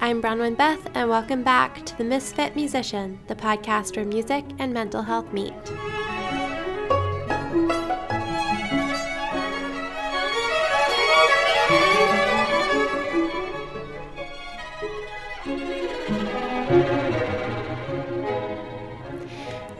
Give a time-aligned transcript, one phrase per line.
[0.00, 4.72] I'm Bronwyn Beth, and welcome back to The Misfit Musician, the podcast where music and
[4.72, 5.52] mental health meet.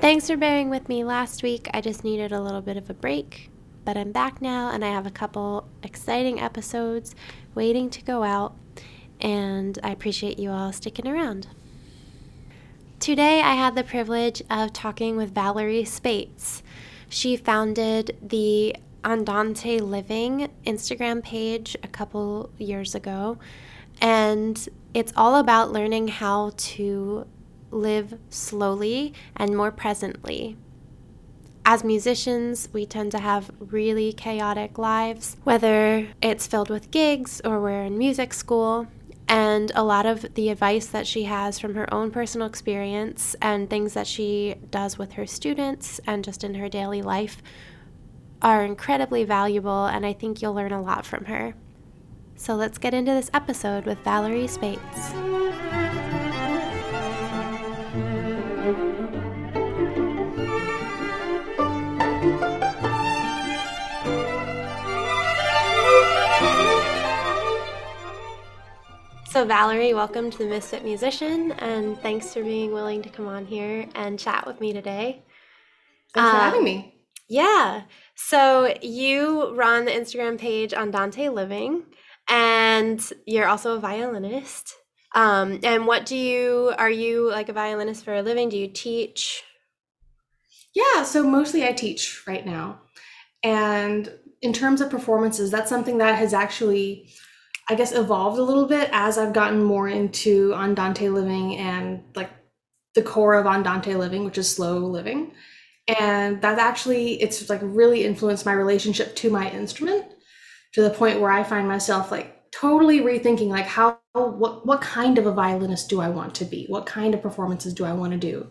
[0.01, 1.69] Thanks for bearing with me last week.
[1.73, 3.51] I just needed a little bit of a break,
[3.85, 7.15] but I'm back now and I have a couple exciting episodes
[7.55, 8.55] waiting to go out,
[9.25, 11.49] and I appreciate you all sticking around.
[13.01, 16.63] Today, I had the privilege of talking with Valeri Speights.
[17.09, 23.39] She founded the Andante Living Instagram page a couple years ago,
[24.01, 27.27] and it's all about learning how to
[27.71, 30.57] live slowly and more presently.
[31.67, 37.59] As musicians, we tend to have really chaotic lives, whether it's filled with gigs or
[37.59, 38.87] we're in music school.
[39.27, 43.71] And a lot of the advice that she has from her own personal experience and
[43.71, 47.43] things that she does with her students and just in her daily life
[48.43, 51.55] are incredibly valuable, and I think you'll learn a lot from her.
[52.37, 55.15] So let's get into this episode with Valeri Speights.
[69.35, 73.45] So, Valeri, welcome to the Misfit Musician, and thanks for being willing to come on
[73.47, 75.25] here and chat with me today.
[76.15, 77.03] Thanks for having me.
[77.29, 77.83] Yeah.
[78.15, 81.83] So, you run the Instagram page Andante Living,
[82.29, 84.73] and you're also a violinist.
[85.17, 88.51] Um, and what do you, are you like a violinist for a living?
[88.51, 89.43] Do you teach?
[90.77, 92.83] Yeah, so mostly I teach right now.
[93.43, 97.09] And in terms of performances, that's something that has actually
[97.69, 102.31] I guess evolved a little bit as I've gotten more into Andante living and like
[102.95, 105.33] the core of Andante living, which is slow living.
[105.89, 110.07] And that actually it's like really influenced my relationship to my instrument
[110.73, 115.19] to the point where I find myself like totally rethinking like how what what kind
[115.19, 116.67] of a violinist do I want to be?
[116.69, 118.51] What kind of performances do I want to do?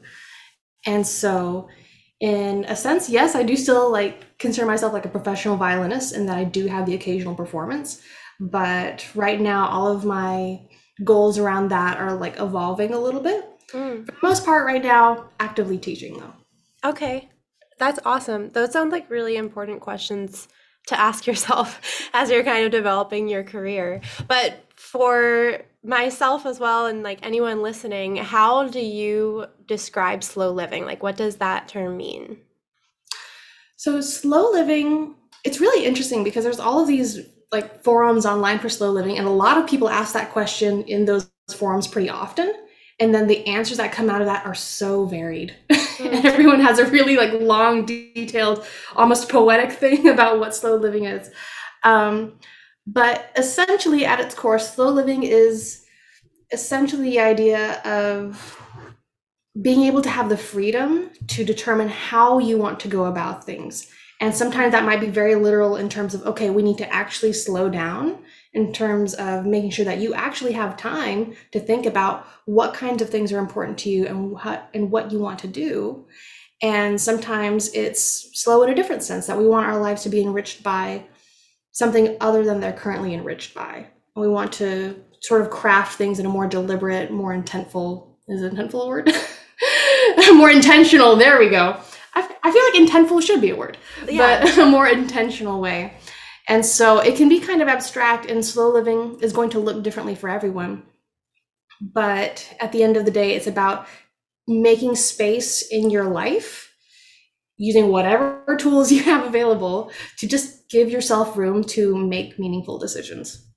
[0.86, 1.70] And so
[2.20, 6.28] in a sense, yes, I do still like consider myself like a professional violinist and
[6.30, 8.02] that I do have the occasional performance
[8.44, 10.60] but right now all of my
[11.04, 13.50] goals around that are like evolving a little bit.
[13.72, 14.06] Mm.
[14.06, 16.34] for the most part right now actively teaching though.
[16.90, 17.30] Okay.
[17.80, 18.52] That's awesome.
[18.52, 20.48] Those sound like really important questions
[20.88, 24.02] to ask yourself as you're kind of developing your career.
[24.28, 30.86] But for myself as well and like anyone listening how do you describe slow living?
[30.86, 32.38] Like what does that term mean?
[33.78, 37.20] So slow living it's really interesting because there's all of these
[37.54, 41.06] like forums online for slow living and a lot of people ask that question in
[41.06, 42.54] those forums pretty often
[43.00, 45.56] and then the answers that come out of that are so varied.
[45.70, 46.06] Mm-hmm.
[46.16, 48.66] and everyone has a really like long detailed
[48.96, 51.30] almost poetic thing about what slow living is.
[51.84, 52.40] Um,
[52.86, 55.86] but essentially at its core slow living is
[56.52, 58.60] essentially the idea of
[59.62, 63.88] being able to have the freedom to determine how you want to go about things
[64.24, 67.34] and sometimes that might be very literal in terms of, okay, we need to actually
[67.34, 68.20] slow down
[68.54, 73.02] in terms of making sure that you actually have time to think about what kinds
[73.02, 76.06] of things are important to you and what and what you want to do.
[76.62, 80.22] And sometimes it's slow in a different sense that we want our lives to be
[80.22, 81.04] enriched by
[81.74, 83.88] something other than they're currently enriched by.
[84.16, 88.86] We want to sort of craft things in a more deliberate, more intentful, is intentful
[88.86, 89.12] a word?
[90.34, 91.78] more intentional, there we go
[92.16, 94.44] I feel like intentful should be a word, yeah.
[94.44, 95.94] but a more intentional way.
[96.48, 99.82] And so it can be kind of abstract, and slow living is going to look
[99.82, 100.84] differently for everyone.
[101.82, 103.88] But at the end of the day, it's about
[104.48, 106.74] making space in your life
[107.58, 113.48] using whatever tools you have available to just give yourself room to make meaningful decisions.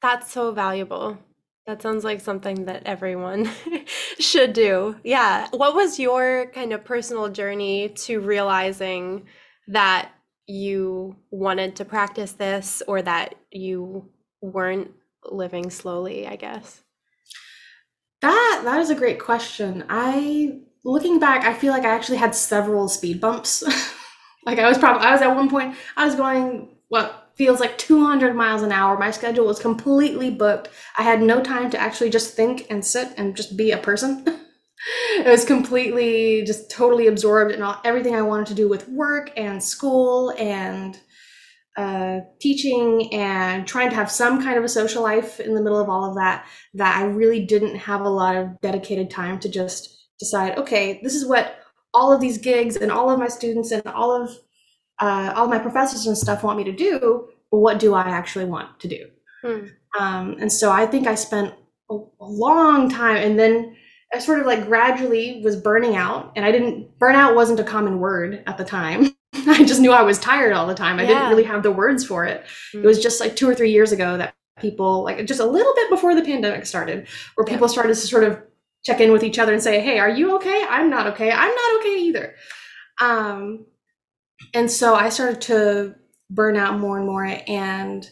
[0.00, 1.18] That's so valuable.
[1.66, 3.48] That sounds like something that everyone
[4.18, 4.96] should do.
[5.04, 5.48] Yeah.
[5.52, 9.26] What was your kind of personal journey to realizing
[9.68, 10.10] that
[10.46, 14.08] you wanted to practice this or that you
[14.40, 14.90] weren't
[15.30, 16.82] living slowly, I guess?
[18.22, 19.84] That that is a great question.
[19.88, 23.62] I looking back, I feel like I actually had several speed bumps.
[24.46, 27.78] like I was probably I was at one point I was going what feels like
[27.78, 28.98] 200 miles an hour.
[28.98, 30.68] My schedule was completely booked.
[30.98, 34.24] I had no time to actually just think and sit and just be a person.
[35.18, 39.30] it was completely just totally absorbed in all, everything I wanted to do with work
[39.36, 40.98] and school and
[41.76, 45.80] uh, teaching and trying to have some kind of a social life in the middle
[45.80, 49.48] of all of that, that I really didn't have a lot of dedicated time to
[49.48, 51.56] just decide, okay, this is what
[51.94, 54.30] all of these gigs and all of my students and all of
[55.02, 58.44] uh, all my professors and stuff want me to do, but what do I actually
[58.44, 59.08] want to do?
[59.42, 59.66] Hmm.
[59.98, 61.52] Um, and so I think I spent
[61.90, 63.76] a, a long time, and then
[64.14, 67.98] I sort of like gradually was burning out, and I didn't burnout wasn't a common
[67.98, 69.16] word at the time.
[69.34, 71.00] I just knew I was tired all the time.
[71.00, 71.08] I yeah.
[71.08, 72.44] didn't really have the words for it.
[72.72, 72.84] Mm.
[72.84, 75.74] It was just like two or three years ago that people, like just a little
[75.74, 77.72] bit before the pandemic started, where people yeah.
[77.72, 78.40] started to sort of
[78.84, 80.64] check in with each other and say, "Hey, are you okay?
[80.70, 81.32] I'm not okay.
[81.32, 82.34] I'm not okay either."
[83.00, 83.66] Um,
[84.54, 85.94] and so I started to
[86.30, 87.24] burn out more and more.
[87.46, 88.08] And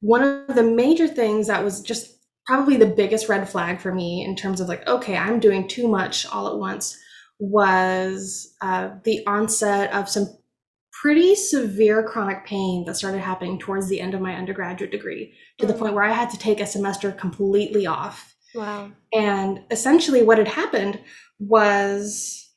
[0.00, 4.24] one of the major things that was just probably the biggest red flag for me
[4.24, 6.96] in terms of like, okay, I'm doing too much all at once
[7.38, 10.26] was uh, the onset of some
[11.00, 15.66] pretty severe chronic pain that started happening towards the end of my undergraduate degree to
[15.66, 15.78] the mm.
[15.78, 18.34] point where I had to take a semester completely off.
[18.54, 18.90] Wow.
[19.12, 21.00] And essentially, what had happened
[21.38, 22.48] was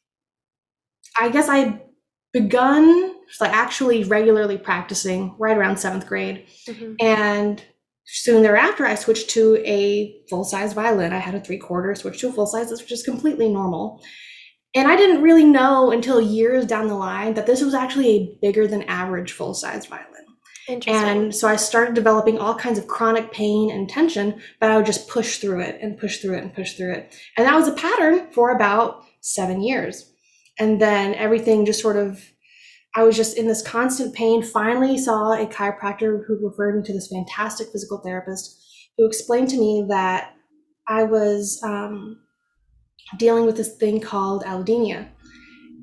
[1.20, 1.82] I guess I
[2.34, 6.48] begun like actually regularly practicing right around seventh grade.
[6.68, 6.94] Mm-hmm.
[7.00, 7.64] And
[8.06, 11.14] soon thereafter, I switched to a full size violin.
[11.14, 14.02] I had a three quarter, switched to a full size, which is completely normal.
[14.74, 18.38] And I didn't really know until years down the line that this was actually a
[18.42, 20.08] bigger than average full size violin.
[20.88, 24.86] And so I started developing all kinds of chronic pain and tension, but I would
[24.86, 27.16] just push through it and push through it and push through it.
[27.38, 30.11] And that was a pattern for about seven years.
[30.62, 32.22] And then everything just sort of,
[32.96, 34.44] I was just in this constant pain.
[34.44, 38.64] Finally, saw a chiropractor who referred me to this fantastic physical therapist
[38.96, 40.36] who explained to me that
[40.88, 42.20] I was um,
[43.18, 45.10] dealing with this thing called allodynia.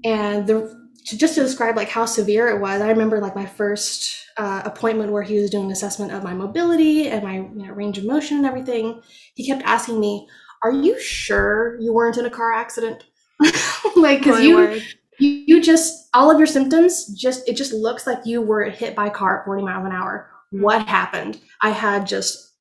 [0.05, 3.47] And the to, just to describe like how severe it was, I remember like my
[3.47, 7.67] first uh, appointment where he was doing an assessment of my mobility and my you
[7.67, 9.03] know, range of motion and everything.
[9.35, 10.29] He kept asking me,
[10.63, 13.08] "Are you sure you weren't in a car accident?"
[13.97, 14.81] like because you,
[15.19, 18.95] you you just all of your symptoms just it just looks like you were hit
[18.95, 20.31] by a car at 40 miles an hour.
[20.53, 20.63] Mm-hmm.
[20.65, 21.41] What happened?
[21.61, 22.55] I had just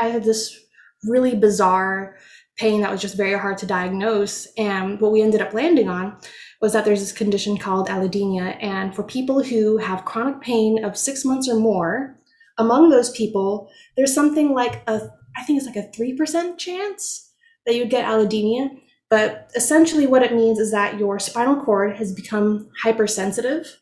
[0.00, 0.58] I had this
[1.04, 2.16] really bizarre
[2.58, 4.46] pain that was just very hard to diagnose.
[4.56, 6.16] And what we ended up landing on
[6.60, 8.62] was that there's this condition called allodynia.
[8.62, 12.18] And for people who have chronic pain of six months or more,
[12.58, 17.32] among those people, there's something like a, I think it's like a 3% chance
[17.64, 18.70] that you'd get allodynia.
[19.10, 23.78] But essentially, what it means is that your spinal cord has become hypersensitive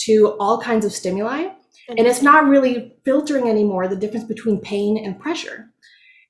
[0.00, 1.48] to all kinds of stimuli.
[1.88, 5.66] And it's not really filtering anymore the difference between pain and pressure.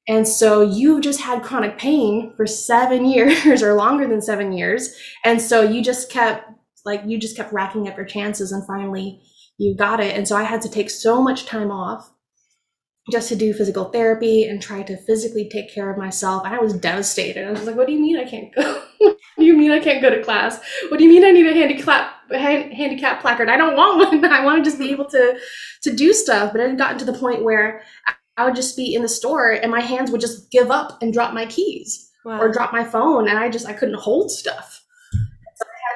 [0.07, 4.95] And so you've just had chronic pain for seven years or longer than seven years.
[5.25, 6.51] And so you just kept,
[6.85, 9.23] like, you just kept racking up your chances and finally
[9.57, 10.17] you got it.
[10.17, 12.11] And so I had to take so much time off
[13.11, 16.45] just to do physical therapy and try to physically take care of myself.
[16.45, 17.47] And I was devastated.
[17.47, 18.83] I was like, what do you mean I can't go?
[18.99, 20.59] what do you mean I can't go to class?
[20.89, 23.51] What do you mean I need a handicap handicap placard?
[23.51, 24.25] I don't want one.
[24.33, 25.39] I want to just be able to
[25.83, 26.53] to do stuff.
[26.53, 27.83] But it had gotten to the point where
[28.37, 31.13] I would just be in the store and my hands would just give up and
[31.13, 32.41] drop my keys wow.
[32.41, 34.84] or drop my phone and I just I couldn't hold stuff.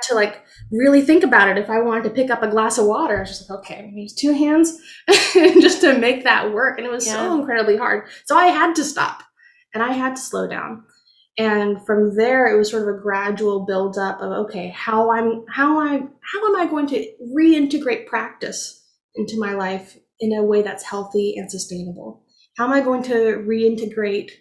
[0.08, 1.58] So I had to like really think about it.
[1.58, 3.76] If I wanted to pick up a glass of water, I was just like, okay,
[3.76, 4.78] I'm gonna use two hands
[5.60, 6.78] just to make that work.
[6.78, 7.14] And it was yeah.
[7.14, 8.08] so incredibly hard.
[8.26, 9.22] So I had to stop
[9.74, 10.84] and I had to slow down.
[11.36, 15.44] And from there it was sort of a gradual build up of okay, how I'm
[15.48, 18.84] how I how am I going to reintegrate practice
[19.14, 22.24] into my life in a way that's healthy and sustainable?
[22.58, 24.32] how am I going to reintegrate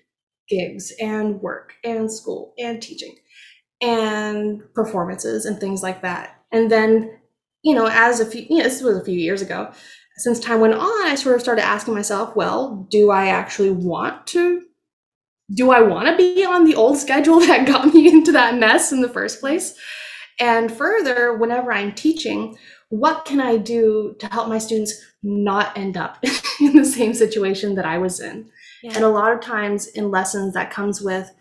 [0.49, 3.15] gigs and work and school and teaching
[3.81, 6.41] and performances and things like that?
[6.51, 7.19] And then,
[7.63, 9.71] you know, as a few, you know, this was a few years ago,
[10.17, 14.25] since time went on, I sort of started asking myself, well, do I actually want
[14.27, 14.63] to?
[15.53, 18.91] Do I want to be on the old schedule that got me into that mess
[18.91, 19.75] in the first place?
[20.39, 22.57] And further, whenever I'm teaching,
[22.89, 24.93] what can I do to help my students
[25.23, 26.23] not end up
[26.61, 28.49] in the same situation that I was in?
[28.83, 28.93] Yeah.
[28.95, 31.31] And a lot of times in lessons, that comes with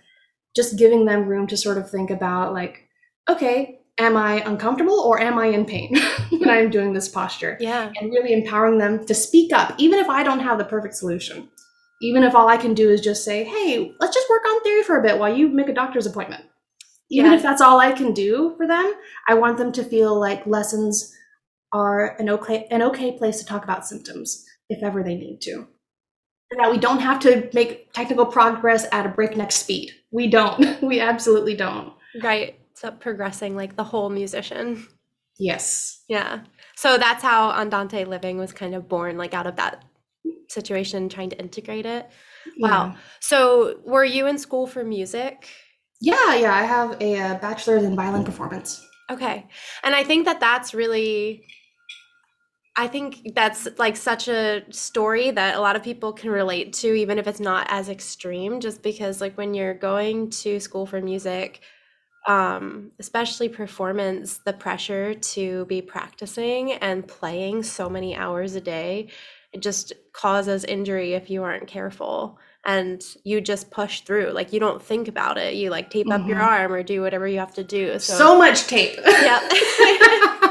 [0.57, 2.89] just giving them room to sort of think about, like,
[3.29, 5.95] okay, am I uncomfortable or am I in pain
[6.31, 7.57] when I'm doing this posture?
[7.67, 7.93] Yeah.
[8.01, 11.49] And really empowering them to speak up, even if I don't have the perfect solution.
[12.03, 14.83] Even if all I can do is just say, hey, let's just work on theory
[14.83, 16.45] for a bit while you make a doctor's appointment.
[17.11, 17.37] Even yeah.
[17.39, 18.93] if that's all I can do for them,
[19.29, 21.15] I want them to feel like lessons
[21.73, 25.67] are an okay an okay place to talk about symptoms if ever they need to.
[26.51, 29.93] And that we don't have to make technical progress at a breakneck speed.
[30.17, 30.83] We don't.
[30.91, 31.93] We absolutely don't.
[32.23, 32.59] Right.
[32.73, 34.89] So progressing like the whole musician.
[35.39, 36.05] Yes.
[36.09, 36.41] Yeah.
[36.75, 39.85] So that's how Andante Living was kind of born, like out of that
[40.49, 42.09] situation, trying to integrate it.
[42.59, 42.87] Wow.
[42.87, 42.97] Yeah.
[43.21, 45.51] So were you in school for music?
[46.01, 46.55] Yeah, yeah.
[46.55, 48.83] I have a, uh bachelor's in violin performance.
[49.11, 49.47] Okay.
[49.85, 51.45] And I think that that's really
[52.79, 56.89] I think that's like such a story that a lot of people can relate to
[56.95, 61.01] even if it's not as extreme just because like when you're going to school for
[61.01, 61.61] music
[62.27, 69.09] um especially performance the pressure to be practicing and playing so many hours a day
[69.53, 74.59] it just causes injury if you aren't careful and you just push through like you
[74.61, 76.45] don't think about it you like tape up your Mhm.
[76.47, 78.99] arm or do whatever you have to do So, much tape.
[79.07, 79.41] Yeah.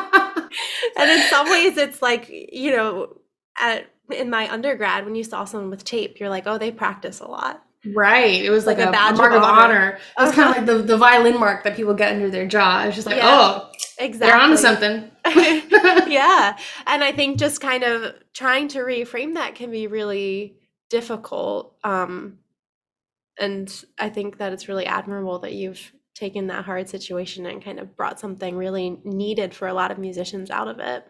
[0.95, 3.17] and in some ways it's like you know
[3.59, 7.19] at in my undergrad when you saw someone with tape you're like oh they practice
[7.19, 7.61] a lot
[7.93, 8.43] right.
[8.43, 9.61] It was like, Like a a, badge of mark of honor.
[9.75, 9.99] honor.
[10.17, 12.83] It was kind of like the, the violin mark that people get under their jaw.
[12.85, 13.27] It's just like, Yeah.
[13.27, 15.11] oh, exactly they're onto something.
[16.07, 20.57] yeah and i think just kind of trying to reframe that can be really
[20.89, 22.37] difficult um
[23.39, 27.79] and i think that it's really admirable that you've taken that hard situation and kind
[27.79, 31.05] of brought something really needed for a lot of musicians out of it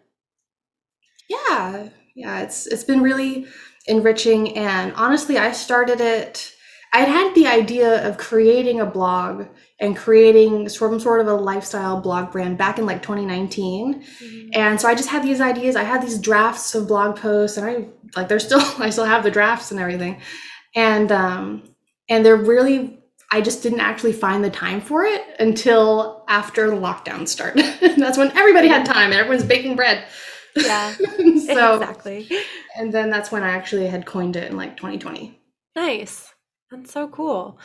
[1.30, 3.46] Yeah, yeah, it's it's been really
[3.86, 6.52] enriching and honestly I started it
[6.92, 9.48] I had the idea of creating a blog
[9.78, 14.02] and creating some sort of a lifestyle blog brand back in like 2019.
[14.54, 15.76] And so I just had these ideas.
[15.76, 19.24] I had these drafts of blog posts and I like they're still I still have
[19.24, 20.22] the drafts and everything.
[20.74, 21.64] And um
[22.08, 22.98] and they're really
[23.32, 27.64] I just didn't actually find the time for it until after the lockdown started.
[27.96, 30.04] That's when everybody had time and everyone's baking bread.
[30.56, 32.28] yeah so exactly
[32.76, 35.38] and then that's when I actually had coined it in like 2020.
[35.74, 36.32] Nice.
[36.70, 37.58] That's so cool.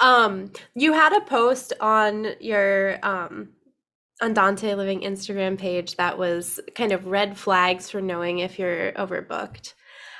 [0.00, 3.50] Um, you had a post on your um
[4.20, 9.74] Andante Living Instagram page that was kind of red flags for knowing if you're overbooked.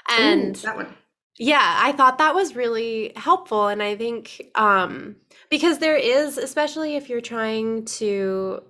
[0.09, 0.95] And Ooh, that one.
[1.39, 3.69] Yeah, I thought that was really helpful.
[3.69, 5.17] And I think um,
[5.51, 8.63] because there is, especially if you're trying to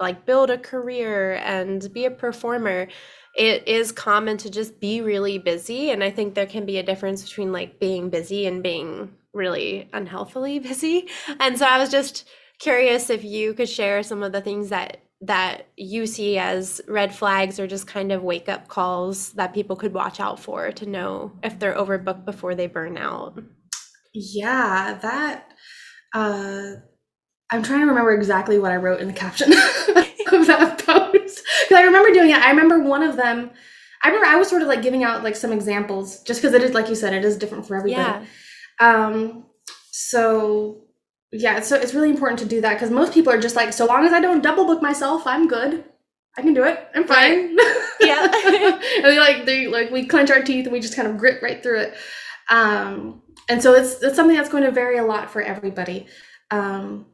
[0.00, 2.88] like build a career and be a performer,
[3.34, 5.90] it is common to just be really busy.
[5.90, 9.88] And I think there can be a difference between like being busy and being really
[9.92, 11.08] unhealthily busy.
[11.40, 12.26] And so I was just
[12.58, 17.14] curious if you could share some of the things that that you see as red
[17.14, 20.86] flags or just kind of wake up calls that people could watch out for to
[20.86, 23.42] know if they're overbooked before they burn out.
[24.14, 25.52] Yeah, that
[26.14, 26.74] uh
[27.50, 31.42] I'm trying to remember exactly what I wrote in the caption of that post.
[31.62, 32.38] Because I remember doing it.
[32.38, 33.50] I remember one of them.
[34.04, 36.62] I remember I was sort of like giving out like some examples just because it
[36.62, 38.00] is like you said, it is different for everybody.
[38.00, 38.24] Yeah.
[38.80, 39.46] Um
[39.90, 40.87] so
[41.32, 43.84] yeah, so it's really important to do that because most people are just like, so
[43.86, 45.84] long as I don't double book myself, I'm good.
[46.36, 46.88] I can do it.
[46.94, 47.56] I'm fine.
[48.00, 48.30] Yeah.
[48.96, 51.42] and we like they like we clench our teeth and we just kind of grit
[51.42, 51.94] right through it.
[52.48, 56.06] Um, and so it's it's something that's going to vary a lot for everybody.
[56.52, 57.06] Um,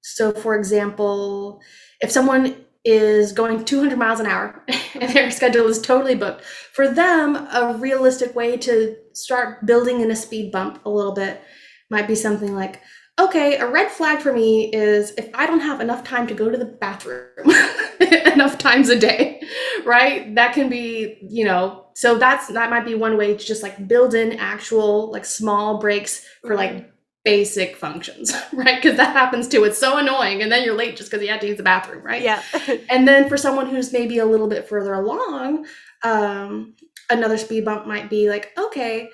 [0.00, 1.60] so for example,
[2.00, 6.88] if someone is going 200 miles an hour and their schedule is totally booked, for
[6.88, 11.42] them a realistic way to start building in a speed bump a little bit
[11.90, 12.80] might be something like
[13.20, 16.50] okay, a red flag for me is if I don't have enough time to go
[16.50, 17.28] to the bathroom
[18.00, 19.42] enough times a day,
[19.84, 20.34] right?
[20.34, 23.86] That can be, you know, so that's that might be one way to just like
[23.86, 26.90] build in actual like small breaks for like
[27.24, 28.80] basic functions, right?
[28.82, 29.64] Because that happens too.
[29.64, 32.04] It's so annoying, and then you're late just because you had to use the bathroom,
[32.04, 32.22] right?
[32.22, 32.42] Yeah.
[32.88, 35.66] And then for someone who's maybe a little bit further along,
[36.02, 36.74] um,
[37.10, 39.10] another speed bump might be like, okay,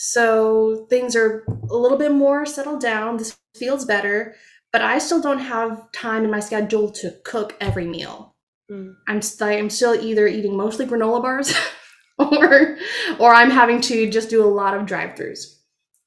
[0.00, 3.16] so things are a little bit more settled down.
[3.16, 4.36] This feels better,
[4.72, 8.36] but I still don't have time in my schedule to cook every meal.
[8.70, 8.94] Mm.
[9.08, 11.52] I'm st- I'm still either eating mostly granola bars,
[12.18, 12.76] or
[13.18, 15.40] or I'm having to just do a lot of drive-throughs,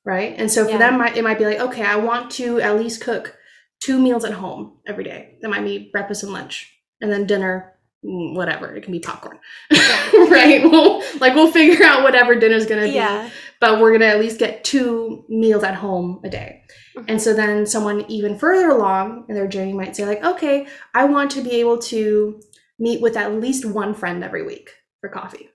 [0.06, 0.36] right?
[0.38, 0.78] And so for Yeah.
[0.78, 3.36] them, it might be like, okay, I want to at least cook
[3.84, 5.38] two meals at home every day.
[5.42, 6.72] That might be breakfast and lunch,
[7.02, 8.74] and then dinner, whatever.
[8.76, 9.38] It can be popcorn,
[9.72, 10.62] right?
[10.64, 13.30] We'll, like we'll figure out whatever dinner's gonna be Yeah.
[13.60, 16.64] but we're gonna at least get two meals at home a day.
[16.98, 17.06] Mhm.
[17.08, 21.06] And so then someone even further along in their journey might say, like, okay, I
[21.06, 22.42] want to be able to
[22.80, 25.50] meet with at least one friend every week for coffee.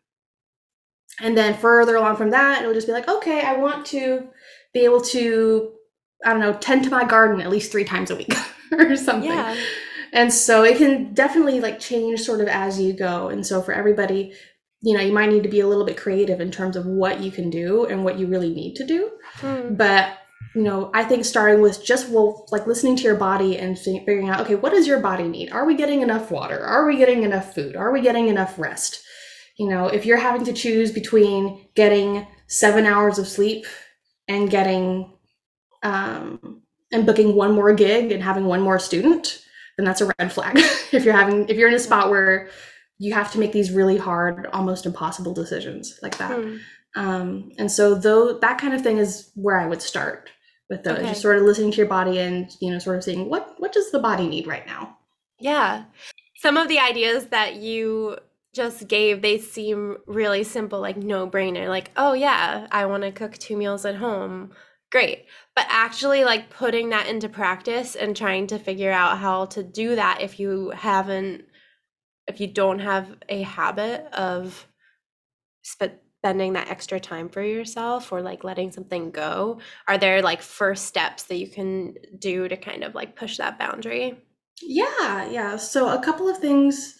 [1.20, 4.28] And then further along from that, it'll just be like, okay, I want to
[4.72, 5.72] be able to,
[6.24, 8.32] I don't know, tend to my garden at least three times a week
[8.72, 9.56] or something Yeah.
[10.12, 13.72] And so it can definitely like change sort of as you go and so for
[13.72, 14.32] everybody
[14.82, 17.20] you know you might need to be a little bit creative in terms of what
[17.20, 19.10] you can do and what you really need to do
[19.42, 19.76] Mm.
[19.76, 20.18] but
[20.54, 24.30] you know, I think starting with just well, like listening to your body and figuring
[24.30, 25.50] out, okay, what does your body need?
[25.52, 26.58] Are we getting enough water?
[26.64, 27.76] Are we getting enough food?
[27.76, 29.02] Are we getting enough rest?
[29.58, 33.66] You know, if you're having to choose between getting seven hours of sleep
[34.28, 35.12] and getting
[35.82, 39.42] um, and booking one more gig and having one more student,
[39.76, 40.56] then that's a red flag.
[40.92, 42.48] if you're having if you're in a spot where
[42.98, 46.32] you have to make these really hard, almost impossible decisions like that.
[46.32, 46.56] Hmm.
[46.94, 50.30] Um, and so though that kind of thing is where I would start
[50.70, 51.08] with those, okay.
[51.08, 53.72] just sort of listening to your body and you know, sort of seeing what what
[53.72, 54.96] does the body need right now.
[55.38, 55.84] Yeah.
[56.36, 58.18] Some of the ideas that you
[58.54, 61.68] just gave, they seem really simple, like no brainer.
[61.68, 64.52] Like, oh yeah, I want to cook two meals at home.
[64.90, 65.26] Great.
[65.56, 69.96] But actually, like putting that into practice and trying to figure out how to do
[69.96, 71.46] that if you haven't,
[72.28, 74.66] if you don't have a habit of
[75.62, 79.58] spending that extra time for yourself or like letting something go,
[79.88, 83.58] are there like first steps that you can do to kind of like push that
[83.58, 84.20] boundary?
[84.60, 85.56] Yeah, yeah.
[85.56, 86.96] So a couple of things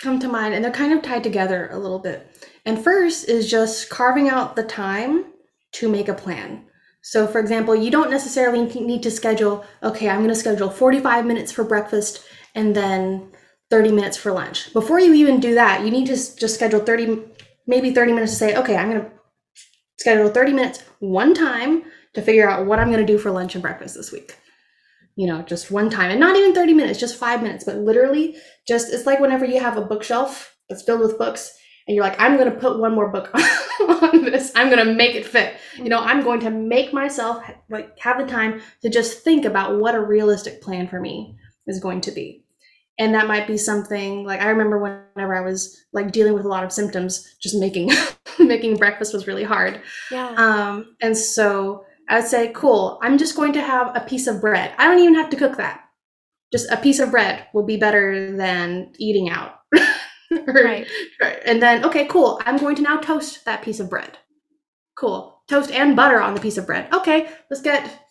[0.00, 2.48] come to mind and they're kind of tied together a little bit.
[2.64, 5.26] And first is just carving out the time
[5.72, 6.66] to make a plan.
[7.02, 11.24] So, for example, you don't necessarily need to schedule, okay, I'm going to schedule 45
[11.24, 12.22] minutes for breakfast
[12.54, 13.32] and then
[13.70, 14.72] 30 minutes for lunch.
[14.72, 17.22] Before you even do that, you need to just schedule 30,
[17.66, 19.10] maybe 30 minutes to say, okay, I'm going to
[19.98, 23.54] schedule 30 minutes one time to figure out what I'm going to do for lunch
[23.54, 24.36] and breakfast this week
[25.20, 28.36] you know, just one time and not even 30 minutes, just five minutes, but literally
[28.66, 31.52] just, it's like whenever you have a bookshelf that's filled with books
[31.90, 33.34] and you're like, I'm going to put one more book
[33.80, 34.52] on this.
[34.54, 35.56] I'm going to make it fit.
[35.76, 39.80] You know, I'm going to make myself like have the time to just think about
[39.80, 42.44] what a realistic plan for me is going to be.
[43.00, 46.48] And that might be something like I remember whenever I was like dealing with a
[46.48, 47.90] lot of symptoms, just making
[48.38, 49.82] making breakfast was really hard.
[50.12, 50.28] Yeah.
[50.36, 54.40] Um, and so I would say, cool, I'm just going to have a piece of
[54.40, 54.72] bread.
[54.78, 55.80] I don't even have to cook that.
[56.52, 59.56] Just a piece of bread will be better than eating out.
[60.30, 60.86] right.
[61.20, 61.38] right.
[61.44, 64.18] And then, okay, cool, I'm going to now toast that piece of bread.
[64.96, 65.42] Cool.
[65.48, 66.92] Toast and butter on the piece of bread.
[66.92, 68.06] Okay, let's get,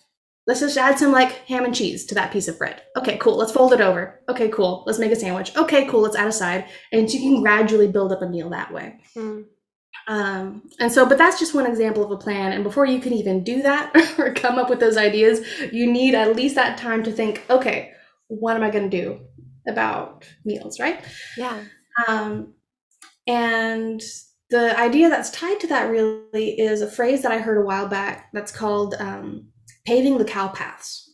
[0.47, 2.81] let's just add some like ham and cheese to that piece of bread.
[2.97, 4.19] Okay, cool, let's fold it over.
[4.29, 5.55] Okay, cool, let's make a sandwich.
[5.55, 6.65] Okay, cool, let's add a side.
[6.91, 8.99] And you can gradually build up a meal that way.
[9.15, 9.45] Mm.
[10.07, 12.51] Um, and so, but that's just one example of a plan.
[12.51, 16.15] And before you can even do that or come up with those ideas, you need
[16.15, 17.93] at least that time to think, okay,
[18.27, 19.19] what am I going to do
[19.67, 21.03] about meals, right?
[21.37, 21.63] Yeah.
[22.07, 22.53] Um,
[23.27, 24.01] and
[24.49, 27.87] the idea that's tied to that really is a phrase that I heard a while
[27.87, 29.47] back that's called um,
[29.85, 31.05] paving the cow paths.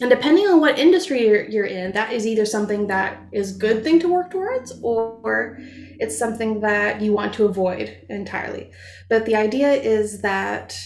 [0.00, 3.58] And depending on what industry you're, you're in, that is either something that is a
[3.58, 5.56] good thing to work towards or
[5.98, 8.72] it's something that you want to avoid entirely.
[9.08, 10.76] But the idea is that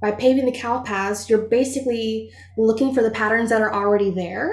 [0.00, 4.52] by paving the cow paths, you're basically looking for the patterns that are already there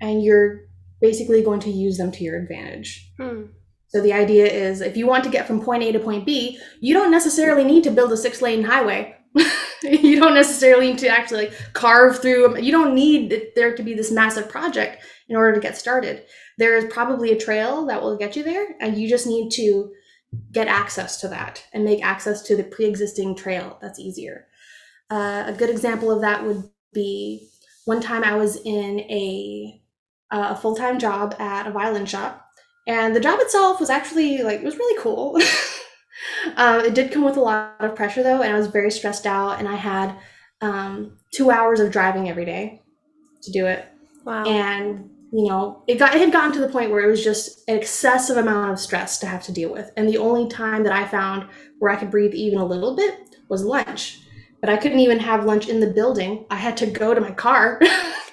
[0.00, 0.62] and you're
[1.04, 3.12] basically going to use them to your advantage.
[3.18, 3.42] Hmm.
[3.88, 6.58] So the idea is if you want to get from point A to point B,
[6.80, 9.14] you don't necessarily need to build a six lane highway.
[9.82, 13.92] you don't necessarily need to actually like carve through you don't need there to be
[13.92, 16.22] this massive project in order to get started
[16.56, 19.90] there is probably a trail that will get you there and you just need to
[20.52, 24.46] get access to that and make access to the pre-existing trail that's easier
[25.10, 26.62] uh, a good example of that would
[26.92, 27.48] be
[27.84, 29.82] one time i was in a,
[30.40, 32.46] a full-time job at a violin shop
[32.86, 35.38] and the job itself was actually like it was really cool
[36.56, 39.26] um, it did come with a lot of pressure though, and I was very stressed
[39.26, 39.58] out.
[39.58, 40.16] And I had
[40.60, 42.82] um, two hours of driving every day
[43.42, 43.86] to do it.
[44.24, 44.44] Wow.
[44.44, 47.68] And you know, it got it had gotten to the point where it was just
[47.68, 49.90] an excessive amount of stress to have to deal with.
[49.96, 53.18] And the only time that I found where I could breathe even a little bit
[53.48, 54.20] was lunch.
[54.60, 56.46] But I couldn't even have lunch in the building.
[56.50, 57.80] I had to go to my car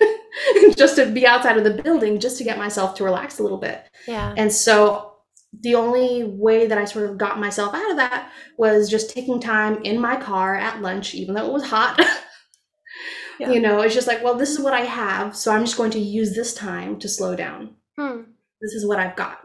[0.75, 3.57] just to be outside of the building just to get myself to relax a little
[3.57, 3.83] bit.
[4.07, 4.33] Yeah.
[4.37, 5.11] And so
[5.59, 9.39] the only way that I sort of got myself out of that was just taking
[9.39, 11.99] time in my car at lunch, even though it was hot.
[13.39, 13.51] yeah.
[13.51, 15.91] You know, it's just like, well, this is what I have, so I'm just going
[15.91, 17.75] to use this time to slow down.
[17.97, 18.21] Hmm.
[18.61, 19.39] This is what I've got,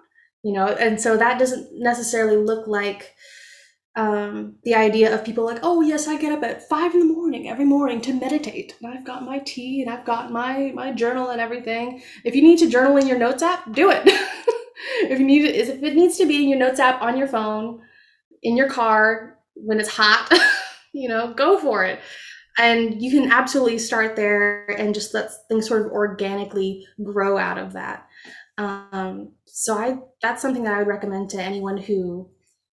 [0.44, 3.15] you know, and so that doesn't necessarily look like
[3.96, 7.06] um, the idea of people like, oh yes, I get up at five in the
[7.14, 10.92] morning every morning to meditate, and I've got my tea and I've got my my
[10.92, 12.02] journal and everything.
[12.22, 14.02] If you need to journal in your notes app, do it.
[15.10, 17.26] if you need it, if it needs to be in your notes app on your
[17.26, 17.80] phone,
[18.42, 20.30] in your car when it's hot,
[20.92, 21.98] you know, go for it.
[22.58, 27.58] And you can absolutely start there and just let things sort of organically grow out
[27.58, 28.06] of that.
[28.58, 32.30] Um, so I that's something that I would recommend to anyone who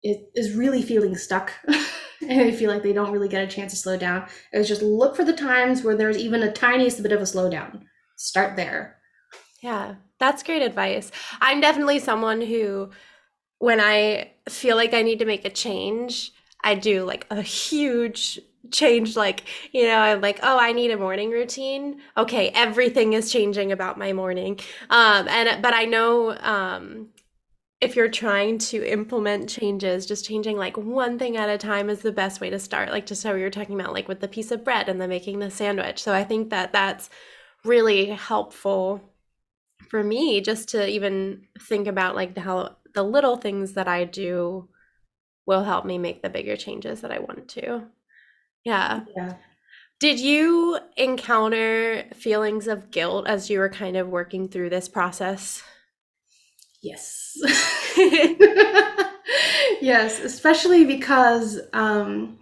[0.04, 1.54] is, is really feeling stuck
[2.22, 4.28] and they feel like they don't really get a chance to slow down.
[4.54, 7.84] Is just look for the times where there's even a tiniest bit of a slowdown.
[8.16, 8.98] Start there.
[9.62, 11.12] Yeah, that's great advice.
[11.42, 12.92] I'm definitely someone who,
[13.60, 16.32] when I feel like I need to make a change,
[16.64, 18.40] I do like a huge
[18.72, 23.32] change like you know i'm like oh i need a morning routine okay everything is
[23.32, 27.08] changing about my morning um and but i know um
[27.80, 32.02] if you're trying to implement changes just changing like one thing at a time is
[32.02, 34.28] the best way to start like just how we were talking about like with the
[34.28, 37.10] piece of bread and then making the sandwich so i think that that's
[37.64, 39.02] really helpful
[39.90, 44.04] for me just to even think about like the how the little things that i
[44.04, 44.68] do
[45.48, 47.84] will help me make the bigger changes that I want to.
[48.64, 49.02] Yeah.
[49.16, 49.34] Yeah.
[50.00, 55.64] Did you encounter feelings of guilt as you were kind of working through this process?
[56.82, 57.38] Yes.
[59.82, 62.40] yes, especially because um,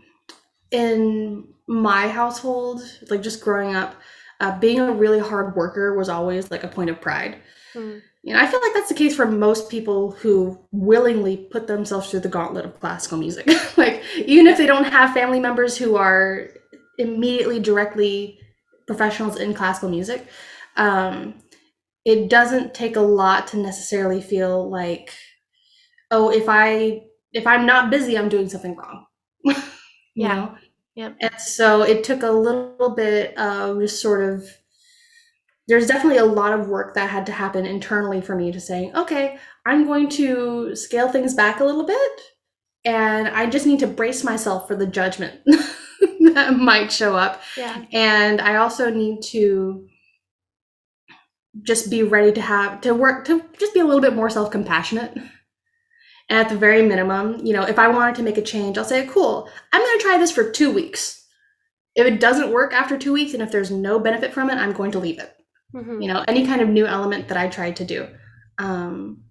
[0.71, 3.95] in my household, like just growing up,
[4.39, 7.37] uh, being a really hard worker was always like a point of pride.
[7.73, 8.01] Mm.
[8.23, 12.09] You know, I feel like that's the case for most people who willingly put themselves
[12.09, 13.47] through the gauntlet of classical music.
[13.77, 16.49] like, even if they don't have family members who are
[16.97, 18.39] immediately, directly
[18.87, 20.27] professionals in classical music,
[20.75, 21.35] um,
[22.05, 25.11] it doesn't take a lot to necessarily feel like,
[26.11, 27.01] oh, if I
[27.33, 29.05] if I'm not busy, I'm doing something wrong.
[29.43, 29.55] you
[30.15, 30.35] yeah.
[30.35, 30.55] know?
[30.95, 31.17] Yep.
[31.19, 34.47] And so it took a little bit of just sort of
[35.67, 38.95] there's definitely a lot of work that had to happen internally for me to saying,
[38.95, 42.21] okay, I'm going to scale things back a little bit.
[42.85, 45.41] And I just need to brace myself for the judgment
[46.33, 47.41] that might show up.
[47.57, 47.83] Yeah.
[47.91, 49.87] And I also need to
[51.63, 55.15] just be ready to have to work to just be a little bit more self-compassionate.
[56.27, 58.85] And at the very minimum, you know, if I wanted to make a change, I'll
[58.85, 61.23] say, cool, I'm going to try this for two weeks.
[61.95, 64.73] If it doesn't work after two weeks and if there's no benefit from it, I'm
[64.73, 65.35] going to leave it
[65.75, 66.01] mm-hmm.
[66.01, 68.07] you know any kind of new element that i tried to do
[68.57, 69.21] um,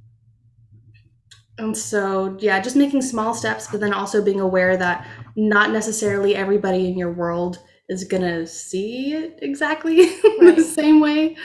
[1.59, 5.07] and so yeah just making small steps but then also being aware that
[5.37, 7.59] not necessarily everybody in your world
[7.89, 9.99] is gonna see it exactly
[10.41, 10.57] right.
[10.57, 11.37] the same way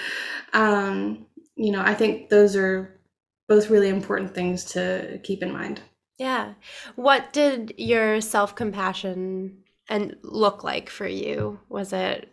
[0.53, 2.99] um, you know i think those are
[3.47, 5.81] both really important things to keep in mind
[6.17, 6.53] yeah
[6.95, 9.57] what did your self-compassion
[9.89, 12.29] and look like for you was it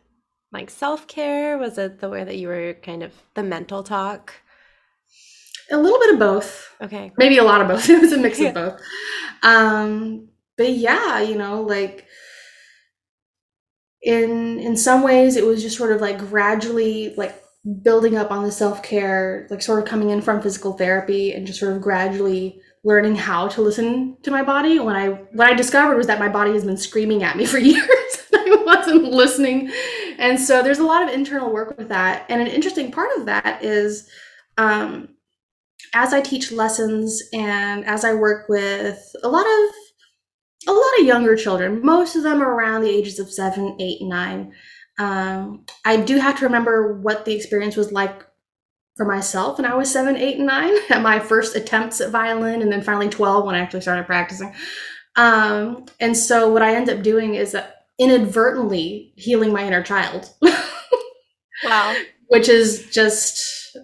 [0.53, 1.59] like self care?
[1.59, 4.35] Was it the way that you were kind of the mental talk?
[5.71, 6.75] A little bit of both.
[6.81, 7.13] Okay.
[7.19, 7.89] Maybe a lot of both.
[7.91, 8.81] it was a mix of both.
[9.43, 12.07] Um, but yeah, you know, like
[14.03, 17.43] in in some ways it was just sort of like gradually like
[17.83, 21.59] building up on the self-care, like sort of coming in from physical therapy and just
[21.59, 24.79] sort of gradually learning how to listen to my body.
[24.79, 27.59] When I what I discovered was that my body has been screaming at me for
[27.73, 28.23] years.
[28.33, 29.73] I wasn't listening.
[30.19, 32.27] And so there's a lot of internal work with that.
[32.29, 34.09] And an interesting part of that is
[34.57, 35.09] um,
[35.95, 39.75] as I teach lessons and as I work with a lot of
[40.69, 44.03] a lot of younger children, most of them are around the ages of seven, eight,
[44.03, 44.53] nine.
[44.99, 48.23] Um, I do have to remember what the experience was like
[48.97, 52.63] for myself when I was seven, eight, and nine at my first attempts at violin,
[52.63, 54.55] and then finally 12 when I actually started practicing.
[55.17, 57.57] Um, and so what I end up doing is
[57.99, 60.31] inadvertently healing my inner child.
[61.65, 61.97] wow.
[62.29, 63.77] Which is just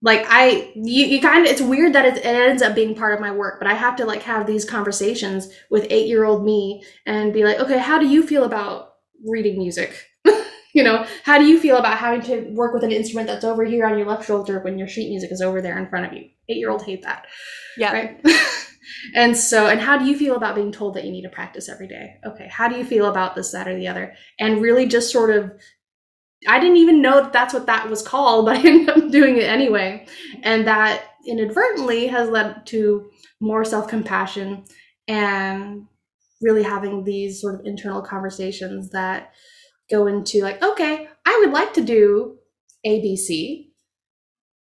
[0.00, 3.14] like I you, you kind of it's weird that it, it ends up being part
[3.14, 7.32] of my work, but I have to like have these conversations with 8-year-old me and
[7.32, 10.07] be like, "Okay, how do you feel about reading music?"
[10.78, 13.64] You know, how do you feel about having to work with an instrument that's over
[13.64, 16.12] here on your left shoulder when your sheet music is over there in front of
[16.12, 16.28] you?
[16.48, 17.26] 8-year-old hate that.
[17.76, 17.92] Yeah.
[17.92, 18.24] Right?
[19.16, 21.68] and so, and how do you feel about being told that you need to practice
[21.68, 22.14] every day?
[22.24, 24.14] Okay, how do you feel about this, that, or the other?
[24.38, 25.50] And really just sort of,
[26.46, 29.36] I didn't even know that that's what that was called, but I ended up doing
[29.36, 30.06] it anyway.
[30.44, 33.10] And that inadvertently has led to
[33.40, 34.62] more self compassion
[35.08, 35.88] and
[36.40, 39.32] really having these sort of internal conversations that
[39.90, 42.38] go into like, okay, I would like to do
[42.86, 43.66] ABC.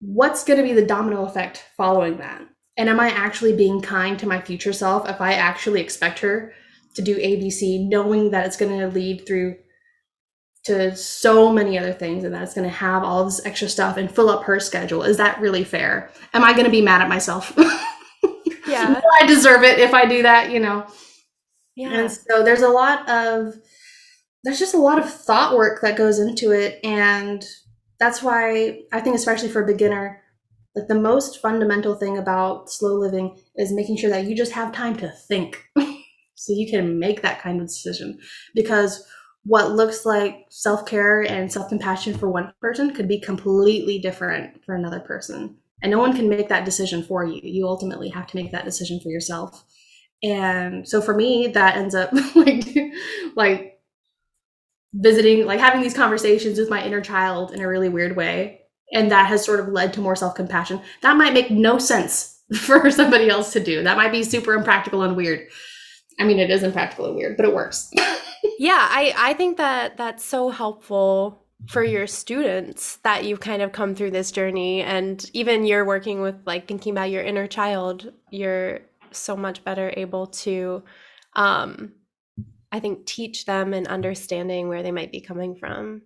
[0.01, 2.43] What's going to be the domino effect following that?
[2.77, 6.53] And am I actually being kind to my future self if I actually expect her
[6.95, 9.57] to do ABC, knowing that it's going to lead through
[10.65, 13.97] to so many other things and that it's going to have all this extra stuff
[13.97, 15.03] and fill up her schedule?
[15.03, 16.11] Is that really fair?
[16.35, 17.53] Am I going to be mad at myself?
[18.67, 19.01] yeah.
[19.21, 20.87] I deserve it if I do that, you know?
[21.75, 21.93] Yeah.
[21.93, 23.55] And so there's a lot of,
[24.45, 26.81] there's just a lot of thought work that goes into it.
[26.85, 27.45] And
[27.99, 30.21] that's why I think, especially for a beginner,
[30.75, 34.73] like the most fundamental thing about slow living is making sure that you just have
[34.73, 35.63] time to think.
[36.43, 38.19] so you can make that kind of decision
[38.55, 39.07] because
[39.45, 45.01] what looks like self-care and self-compassion for one person could be completely different for another
[45.01, 48.51] person and no one can make that decision for you you ultimately have to make
[48.51, 49.65] that decision for yourself
[50.23, 52.67] and so for me that ends up like
[53.37, 53.72] like
[54.95, 58.61] visiting like having these conversations with my inner child in a really weird way
[58.93, 60.81] and that has sort of led to more self-compassion.
[61.01, 63.83] That might make no sense for somebody else to do.
[63.83, 65.49] That might be super impractical and weird.
[66.21, 67.91] I mean it is impractical and weird but it works.
[68.59, 73.73] Yeah i i think that that's so helpful for your students that you've kind of
[73.73, 78.13] come through this journey and even you're working with like thinking about your inner child
[78.31, 78.81] you're
[79.13, 80.83] so much better able to
[81.35, 81.93] um
[82.73, 86.03] i think teach them and understanding where they might be coming from.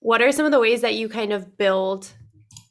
[0.00, 2.10] What are some of the ways that you kind of build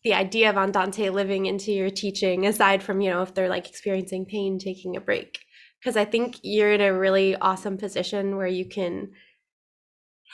[0.03, 3.69] the idea of andante living into your teaching aside from you know if they're like
[3.69, 5.39] experiencing pain taking a break?
[5.79, 9.11] Because i think you're in a really awesome position where you can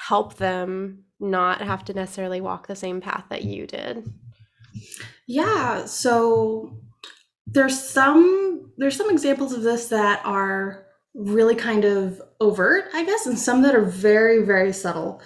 [0.07, 4.11] help them not have to necessarily walk the same path that you did.
[5.27, 6.77] Yeah so
[7.47, 10.82] there's some there's some examples of this that are
[11.13, 15.21] really kind of overt i guess and some that are very very subtle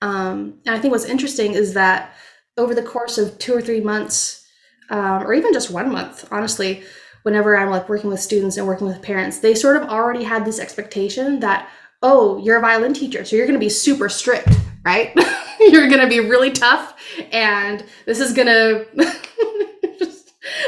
[0.00, 2.14] um, and i think what's interesting is that
[2.56, 4.46] over the course of two or three months
[4.90, 6.82] um, or even just one month honestly
[7.22, 10.44] whenever i'm like working with students and working with parents they sort of already had
[10.44, 11.68] this expectation that
[12.02, 14.48] oh you're a violin teacher so you're going to be super strict
[14.84, 15.14] right
[15.60, 16.94] you're going to be really tough
[17.30, 18.86] and this is going to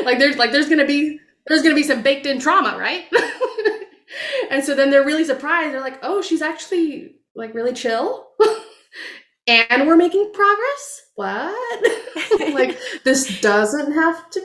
[0.04, 3.04] like there's like there's gonna be there's gonna be some baked in trauma, right?
[4.50, 5.74] and so then they're really surprised.
[5.74, 8.28] They're like, oh, she's actually like really chill.
[9.46, 11.02] and we're making progress.
[11.14, 11.84] What?
[12.54, 14.44] like this doesn't have to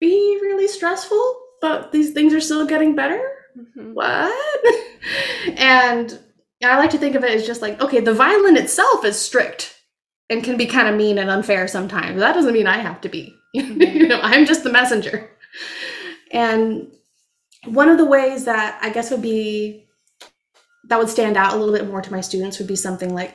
[0.00, 3.22] be really stressful, but these things are still getting better.
[3.58, 3.94] Mm-hmm.
[3.94, 4.34] What?
[5.56, 6.18] and
[6.64, 9.74] I like to think of it as just like, okay, the violin itself is strict
[10.30, 12.20] and can be kind of mean and unfair sometimes.
[12.20, 13.34] That doesn't mean I have to be.
[13.52, 15.30] you know, I'm just the messenger.
[16.30, 16.90] And
[17.66, 19.86] one of the ways that I guess would be
[20.88, 23.34] that would stand out a little bit more to my students would be something like,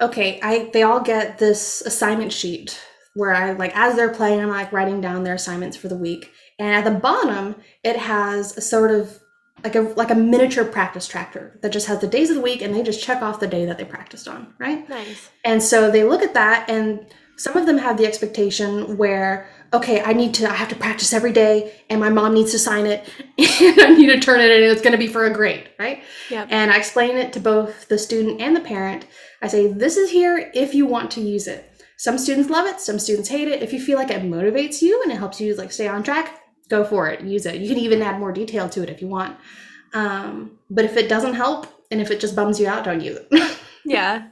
[0.00, 2.80] okay, I they all get this assignment sheet
[3.14, 6.30] where I like as they're playing, I'm like writing down their assignments for the week.
[6.58, 9.18] And at the bottom, it has a sort of
[9.64, 12.62] like a like a miniature practice tracker that just has the days of the week
[12.62, 14.88] and they just check off the day that they practiced on, right?
[14.88, 15.30] Nice.
[15.44, 20.02] And so they look at that and some of them have the expectation where okay
[20.02, 22.86] i need to i have to practice every day and my mom needs to sign
[22.86, 25.32] it and i need to turn it in and it's going to be for a
[25.32, 26.48] grade right yep.
[26.50, 29.06] and i explain it to both the student and the parent
[29.42, 32.80] i say this is here if you want to use it some students love it
[32.80, 35.54] some students hate it if you feel like it motivates you and it helps you
[35.56, 38.68] like stay on track go for it use it you can even add more detail
[38.68, 39.36] to it if you want
[39.94, 43.18] um, but if it doesn't help and if it just bums you out don't use
[43.30, 44.26] it yeah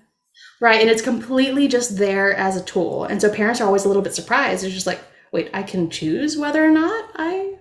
[0.61, 0.81] Right.
[0.81, 3.05] And it's completely just there as a tool.
[3.05, 4.65] And so parents are always a little bit surprised.
[4.65, 5.03] It's just like,
[5.35, 7.57] wait, I can choose whether or not I,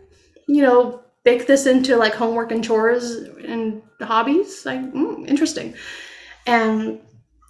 [0.48, 4.64] you know, bake this into like homework and chores and hobbies.
[4.64, 5.74] Like, mm, interesting.
[6.46, 7.00] And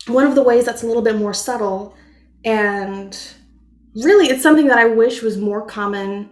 [0.07, 1.95] one of the ways that's a little bit more subtle
[2.45, 3.19] and
[3.95, 6.29] really it's something that I wish was more common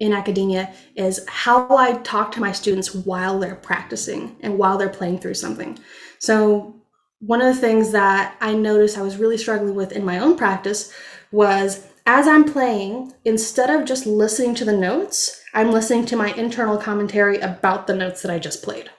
[0.00, 4.88] in academia is how I talk to my students while they're practicing and while they're
[4.88, 5.78] playing through something.
[6.18, 6.74] So
[7.20, 10.36] one of the things that I noticed I was really struggling with in my own
[10.36, 10.92] practice
[11.30, 16.32] was as I'm playing, instead of just listening to the notes, I'm listening to my
[16.32, 18.90] internal commentary about the notes that I just played.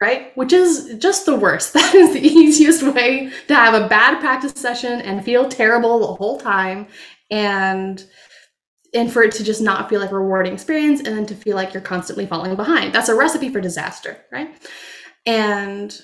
[0.00, 0.36] Right?
[0.36, 1.72] Which is just the worst.
[1.74, 6.14] That is the easiest way to have a bad practice session and feel terrible the
[6.14, 6.88] whole time
[7.30, 8.04] and
[8.94, 11.56] and for it to just not feel like a rewarding experience and then to feel
[11.56, 12.92] like you're constantly falling behind.
[12.92, 14.54] That's a recipe for disaster, right?
[15.24, 15.98] And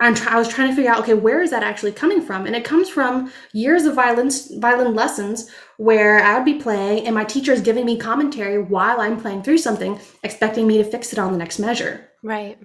[0.00, 2.46] I'm try- I was trying to figure out, okay, where is that actually coming from?
[2.46, 7.14] And it comes from years of violin, violin lessons where I would be playing and
[7.14, 11.12] my teacher is giving me commentary while I'm playing through something, expecting me to fix
[11.12, 12.08] it on the next measure.
[12.22, 12.58] Right.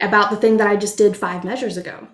[0.00, 2.08] About the thing that I just did five measures ago.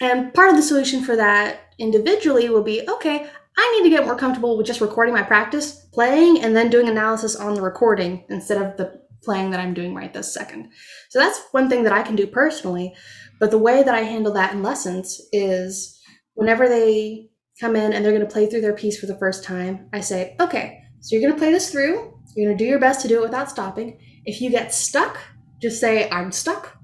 [0.00, 4.06] And part of the solution for that individually will be, okay, I need to get
[4.06, 8.24] more comfortable with just recording my practice, playing, and then doing analysis on the recording
[8.28, 10.70] instead of the playing that I'm doing right this second.
[11.10, 12.94] So that's one thing that I can do personally.
[13.38, 15.98] But the way that I handle that in lessons is
[16.34, 17.28] whenever they
[17.60, 20.00] come in and they're going to play through their piece for the first time, I
[20.00, 22.18] say, okay, so you're going to play this through.
[22.36, 23.98] You're going to do your best to do it without stopping.
[24.24, 25.18] If you get stuck,
[25.60, 26.76] just say, I'm stuck.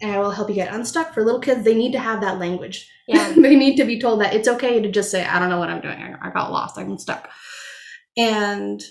[0.00, 1.14] And I will help you get unstuck.
[1.14, 2.90] For little kids, they need to have that language.
[3.06, 3.32] Yeah.
[3.36, 5.70] they need to be told that it's okay to just say, I don't know what
[5.70, 5.96] I'm doing.
[5.96, 6.76] I, I got lost.
[6.76, 7.30] I'm stuck.
[8.16, 8.82] And,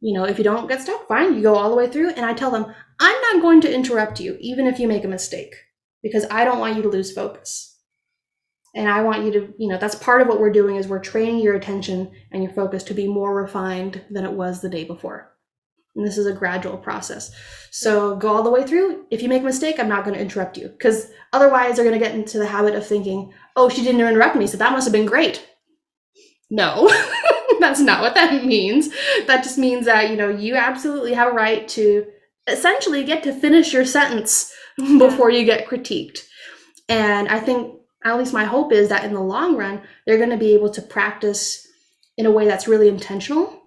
[0.00, 1.34] you know, if you don't get stuck, fine.
[1.34, 2.10] You go all the way through.
[2.10, 2.66] And I tell them,
[2.98, 5.54] I'm not going to interrupt you, even if you make a mistake,
[6.02, 7.78] because I don't want you to lose focus.
[8.74, 11.00] And I want you to, you know, that's part of what we're doing is we're
[11.00, 14.84] training your attention and your focus to be more refined than it was the day
[14.84, 15.32] before.
[15.96, 17.32] And this is a gradual process.
[17.72, 19.06] So go all the way through.
[19.10, 21.98] If you make a mistake, I'm not going to interrupt you because otherwise they're going
[21.98, 24.86] to get into the habit of thinking, oh, she didn't interrupt me, so that must
[24.86, 25.44] have been great.
[26.48, 26.88] No,
[27.70, 28.90] that's not what that means.
[29.26, 32.06] That just means that, you know, you absolutely have a right to
[32.46, 36.20] essentially get to finish your sentence before you get critiqued.
[36.88, 40.30] And I think, at least my hope is that in the long run, they're going
[40.30, 41.68] to be able to practice
[42.16, 43.60] in a way that's really intentional.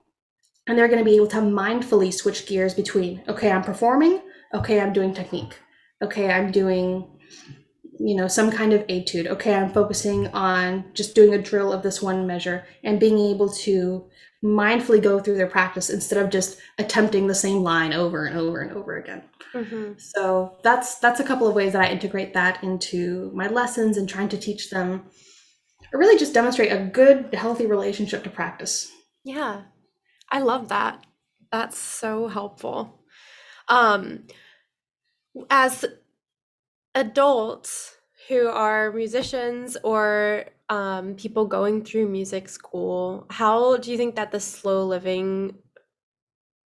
[0.65, 4.21] And they're going to be able to mindfully switch gears between, okay, I'm performing,
[4.53, 5.59] okay, I'm doing technique,
[6.01, 7.07] okay, I'm doing
[8.03, 9.27] you know some kind of etude.
[9.27, 13.49] Okay i'm focusing on just doing a drill of this one measure and being able
[13.49, 14.05] to
[14.43, 18.59] mindfully go through their practice instead of just attempting the same line over and over
[18.59, 19.23] and over again.
[19.53, 19.93] Mm-hmm.
[19.97, 24.09] so that's that's a couple of ways that i integrate that into my lessons and
[24.09, 25.03] trying to teach them
[25.93, 28.91] or really just demonstrate a good healthy relationship to practice.
[29.23, 29.61] Yeah.
[30.31, 31.05] I love that.
[31.51, 32.99] That's so helpful.
[33.69, 34.23] Um
[35.49, 35.85] as
[36.95, 44.15] adults who are musicians or um, people going through music school, how do you think
[44.15, 45.55] that the slow living,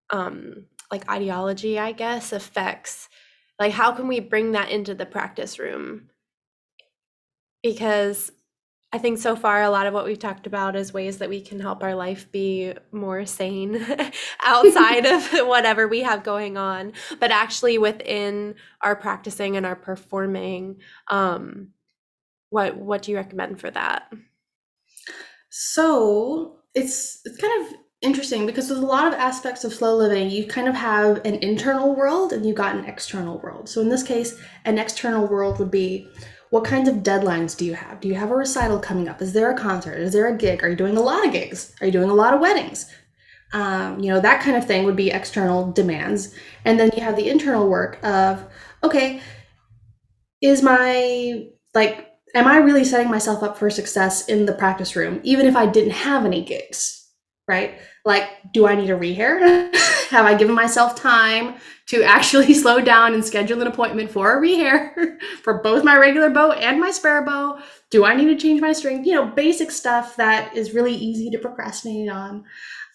[0.09, 3.09] um, like ideology, I guess, affects?
[3.59, 6.09] Like, how can we bring that into the practice room?
[7.63, 8.31] Because
[8.93, 11.41] I think so far a lot of what we've talked about is ways that we
[11.41, 13.85] can help our life be more sane
[14.45, 20.77] outside of whatever we have going on, but actually within our practicing and our performing.
[21.09, 21.69] Um,
[22.49, 24.09] what what do you recommend for that?
[25.49, 30.29] So it's it's kind of interesting because there's a lot of aspects of slow living.
[30.29, 33.67] You kind of have an internal world and you've got an external world.
[33.67, 36.07] So in this case, an external world would be
[36.49, 37.99] what kinds of deadlines do you have?
[37.99, 39.21] Do you have a recital coming up?
[39.21, 39.97] Is there a concert?
[39.97, 40.63] Is there a gig?
[40.63, 41.75] Are you doing a lot of gigs?
[41.81, 42.89] Are you doing a lot of weddings?
[43.53, 46.33] Um, you know, that kind of thing would be external demands.
[46.65, 48.45] And then you have the internal work of,
[48.83, 49.21] okay,
[50.41, 55.19] is my, like, am I really setting myself up for success in the practice room,
[55.23, 57.09] even if I didn't have any gigs?
[57.47, 57.79] Right?
[58.07, 59.75] Like, do I need a rehair?
[60.11, 61.55] have I given myself time
[61.87, 66.29] to actually slow down and schedule an appointment for a rehair for both my regular
[66.29, 67.59] bow and my spare bow?
[67.91, 69.03] Do I need to change my string?
[69.03, 72.45] You know, basic stuff that is really easy to procrastinate on.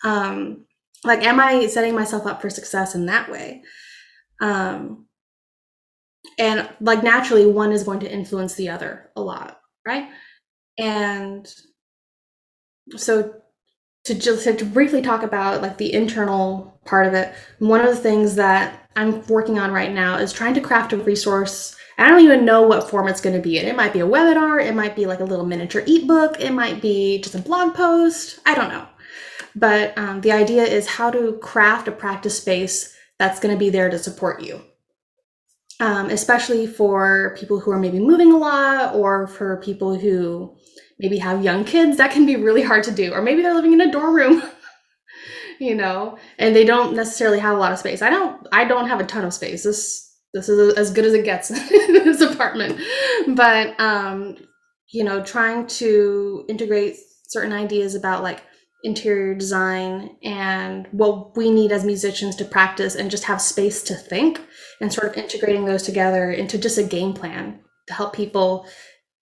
[0.03, 0.65] Um,
[1.05, 3.65] like, am I setting myself up for success in that way?
[4.41, 5.09] Um,
[6.39, 10.09] and like naturally, one is going to influence the other a lot, right?
[10.79, 11.47] And
[12.97, 13.42] so
[14.05, 17.35] to just to briefly talk about like the internal part of it.
[17.59, 20.99] One of the things that i'm working on right now is trying to craft a
[20.99, 21.77] resource.
[21.99, 23.67] I don't even know what form it's going to be in.
[23.67, 26.83] It might be a webinar it might be like a little miniature ebook it might
[26.83, 28.87] be just a blog post i don't know.
[29.55, 33.71] But um, the idea is how to craft a practice space that's going to be
[33.71, 34.63] there to support you.
[35.81, 40.57] Um, especially for people who are maybe moving a lot or for people who
[41.03, 43.13] maybe have young kids, that can be really hard to do.
[43.13, 44.43] Or maybe they're living in a dorm room,
[45.61, 48.01] you know, and they don't necessarily have a lot of space.
[48.01, 49.65] I don't I don't have a ton of space.
[49.65, 52.81] This this is as good as it gets in this apartment.
[53.29, 54.37] But um,
[54.93, 56.97] you know, trying to integrate
[57.29, 58.43] certain ideas about like
[58.85, 63.95] interior design and what we need as musicians to practice and just have space to
[63.95, 64.41] think
[64.81, 68.67] and sort of integrating those together into just a game plan to help people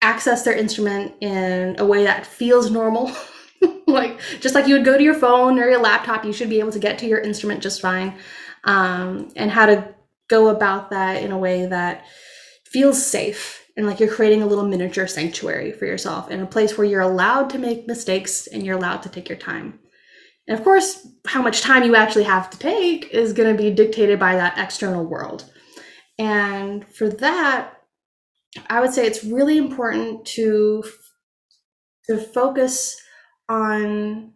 [0.02, 3.10] access their instrument in a way that feels normal.
[3.86, 6.60] like just like you would go to your phone or your laptop, you should be
[6.60, 8.18] able to get to your instrument just fine.
[8.64, 9.94] Um, and how to
[10.28, 12.06] go about that in a way that
[12.64, 16.76] feels safe and like you're creating a little miniature sanctuary for yourself in a place
[16.76, 19.78] where you're allowed to make mistakes and you're allowed to take your time.
[20.46, 23.70] And of course, how much time you actually have to take is going to be
[23.70, 25.50] dictated by that external world.
[26.18, 27.79] And for that,
[28.68, 30.84] I would say it's really important to
[32.06, 33.00] to focus
[33.48, 34.32] on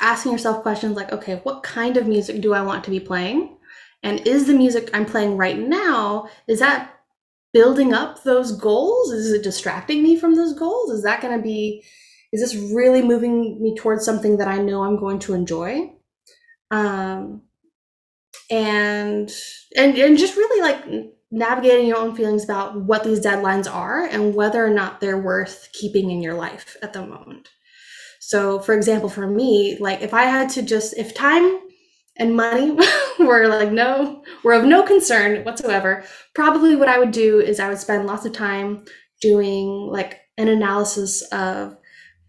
[0.00, 3.56] asking yourself questions like, okay, what kind of music do I want to be playing?
[4.02, 6.94] And is the music I'm playing right now, is that
[7.52, 9.12] building up those goals?
[9.12, 10.90] Is it distracting me from those goals?
[10.90, 11.84] Is that going to be
[12.32, 15.92] is this really moving me towards something that I know I'm going to enjoy?
[16.70, 17.42] Um
[18.50, 19.32] and
[19.76, 24.34] and and just really like navigating your own feelings about what these deadlines are and
[24.34, 27.48] whether or not they're worth keeping in your life at the moment.
[28.20, 31.60] So, for example, for me, like if I had to just, if time
[32.16, 32.76] and money
[33.18, 36.04] were like no were of no concern whatsoever
[36.34, 38.84] probably what i would do is i would spend lots of time
[39.20, 41.76] doing like an analysis of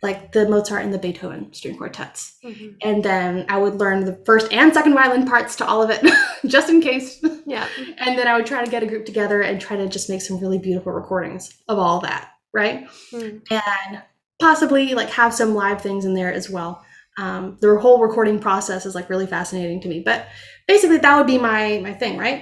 [0.06, 2.38] like the mozart and the beethoven string quartets.
[2.44, 2.70] Mm-hmm.
[2.88, 6.02] and then i would learn the first and second violin parts to all of it
[6.46, 7.24] just in case.
[7.46, 7.68] Yeah.
[8.04, 10.22] And then i would try to get a group together and try to just make
[10.22, 12.88] some really beautiful recordings of all that right?
[13.12, 13.42] Mm.
[13.52, 14.04] and
[14.40, 16.72] possibly like have some live things in there as well.
[17.18, 20.28] Um, the whole recording process is like really fascinating to me but
[20.68, 22.42] basically that would be my my thing right?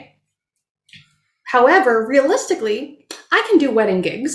[1.55, 4.33] However realistically i can do wedding gigs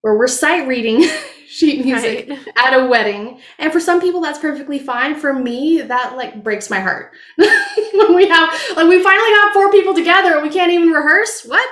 [0.00, 0.98] where we're sight reading
[1.54, 2.48] sheet music right.
[2.56, 6.68] at a wedding and for some people that's perfectly fine for me that like breaks
[6.68, 10.72] my heart when we have like we finally have four people together and we can't
[10.72, 11.68] even rehearse what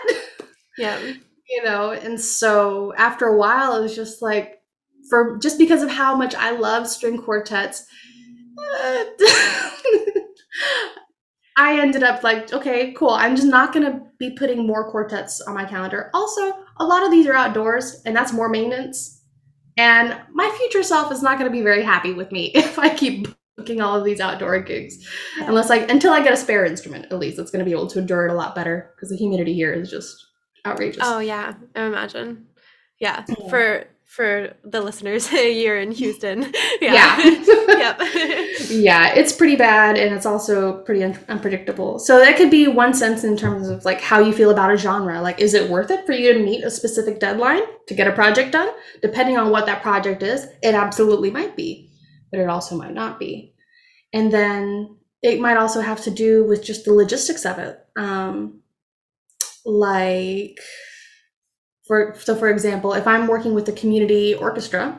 [0.78, 0.96] yeah
[1.48, 4.60] you know and so after a while it was just like
[5.10, 7.84] for just because of how much i love string quartets
[11.54, 13.10] I ended up like, okay, cool.
[13.10, 16.10] I'm just not going to be putting more quartets on my calendar.
[16.14, 19.21] Also, a lot of these are outdoors, and that's more maintenance.
[19.76, 22.94] And my future self is not going to be very happy with me if I
[22.94, 25.06] keep booking all of these outdoor gigs,
[25.38, 25.46] yeah.
[25.48, 27.86] unless like until I get a spare instrument at least it's going to be able
[27.88, 30.26] to endure it a lot better because the humidity here is just
[30.66, 31.02] outrageous.
[31.04, 32.46] Oh yeah, I imagine.
[32.98, 33.48] Yeah, yeah.
[33.48, 36.52] for for the listeners here in Houston.
[36.80, 37.16] Yeah.
[37.22, 37.44] Yeah.
[37.68, 38.00] yep.
[38.68, 42.00] yeah, it's pretty bad and it's also pretty un- unpredictable.
[42.00, 44.76] So that could be one sense in terms of like how you feel about a
[44.76, 45.20] genre.
[45.22, 48.12] Like is it worth it for you to meet a specific deadline to get a
[48.12, 48.68] project done?
[49.00, 51.92] Depending on what that project is, it absolutely might be,
[52.32, 53.54] but it also might not be.
[54.12, 57.78] And then it might also have to do with just the logistics of it.
[57.96, 58.60] Um
[59.64, 60.58] like
[61.92, 64.98] for so for example, if I'm working with a community orchestra,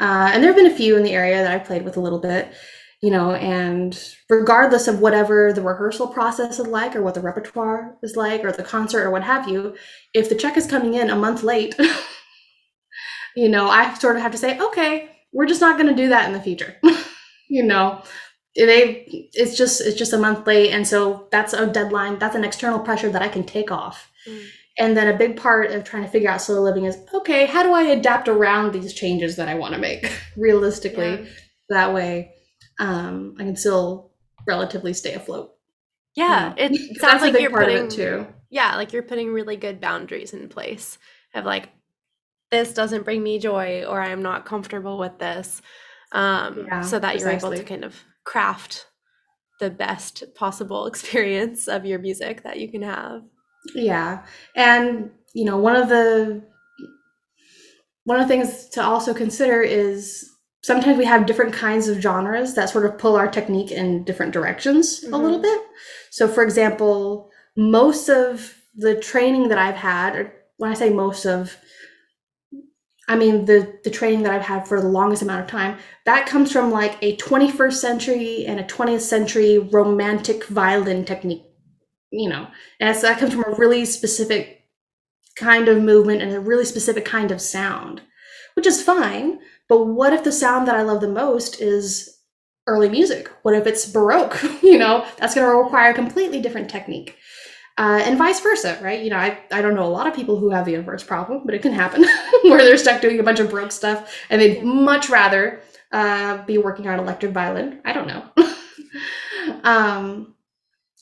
[0.00, 2.00] uh, and there have been a few in the area that I've played with a
[2.00, 2.52] little bit,
[3.00, 3.96] you know, and
[4.28, 8.50] regardless of whatever the rehearsal process is like, or what the repertoire is like, or
[8.50, 9.76] the concert, or what have you,
[10.12, 11.76] if the check is coming in a month late,
[13.36, 16.08] you know, I sort of have to say, okay, we're just not going to do
[16.08, 16.74] that in the future.
[17.48, 18.02] you know,
[18.56, 19.04] they
[19.34, 22.18] it's just it's just a month late, and so that's a deadline.
[22.18, 24.10] That's an external pressure that I can take off.
[24.28, 24.48] Mm.
[24.78, 27.62] And then a big part of trying to figure out slow living is okay, how
[27.62, 31.22] do I adapt around these changes that I want to make realistically?
[31.22, 31.26] Yeah.
[31.70, 32.32] That way
[32.78, 34.12] um, I can still
[34.46, 35.54] relatively stay afloat.
[36.14, 36.76] Yeah, you know?
[36.76, 38.26] it sounds like you're putting too.
[38.50, 40.98] Yeah, like you're putting really good boundaries in place
[41.34, 41.68] of like
[42.50, 45.60] this doesn't bring me joy or I'm not comfortable with this.
[46.12, 47.30] Um, yeah, so that precisely.
[47.30, 48.86] you're able to kind of craft
[49.60, 53.22] the best possible experience of your music that you can have.
[53.74, 54.24] Yeah.
[54.54, 56.42] And, you know, one of the
[58.04, 60.30] one of the things to also consider is
[60.62, 64.32] sometimes we have different kinds of genres that sort of pull our technique in different
[64.32, 65.12] directions mm-hmm.
[65.12, 65.60] a little bit.
[66.10, 71.26] So for example, most of the training that I've had, or when I say most
[71.26, 71.56] of,
[73.08, 76.26] I mean the the training that I've had for the longest amount of time, that
[76.26, 81.47] comes from like a 21st century and a 20th century romantic violin technique
[82.10, 82.48] you know,
[82.80, 84.58] and so that comes from a really specific
[85.36, 88.02] kind of movement and a really specific kind of sound,
[88.54, 89.38] which is fine.
[89.68, 92.18] But what if the sound that I love the most is
[92.66, 93.30] early music?
[93.42, 94.38] What if it's Baroque?
[94.62, 97.16] you know, that's going to require a completely different technique.
[97.76, 99.04] Uh, and vice versa, right?
[99.04, 101.42] You know, I, I don't know a lot of people who have the inverse problem,
[101.44, 102.04] but it can happen
[102.42, 105.60] where they're stuck doing a bunch of Baroque stuff and they'd much rather
[105.92, 107.80] uh, be working on electric violin.
[107.84, 108.24] I don't know.
[109.62, 110.34] um,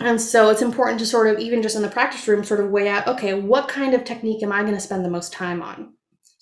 [0.00, 2.70] and so it's important to sort of, even just in the practice room, sort of
[2.70, 5.62] weigh out okay, what kind of technique am I going to spend the most time
[5.62, 5.94] on?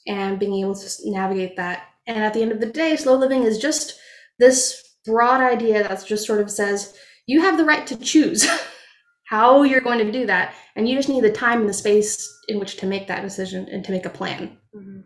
[0.07, 1.85] And being able to navigate that.
[2.07, 3.99] And at the end of the day, slow living is just
[4.39, 6.97] this broad idea that just sort of says
[7.27, 8.47] you have the right to choose
[9.29, 10.55] how you're going to do that.
[10.77, 13.69] And you just need the time and the space in which to make that decision
[13.71, 14.59] and to make a plan.
[14.75, 15.01] Mm-hmm.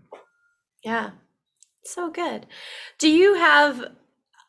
[0.82, 1.10] Yeah.
[1.84, 2.46] So good.
[2.98, 3.84] Do you have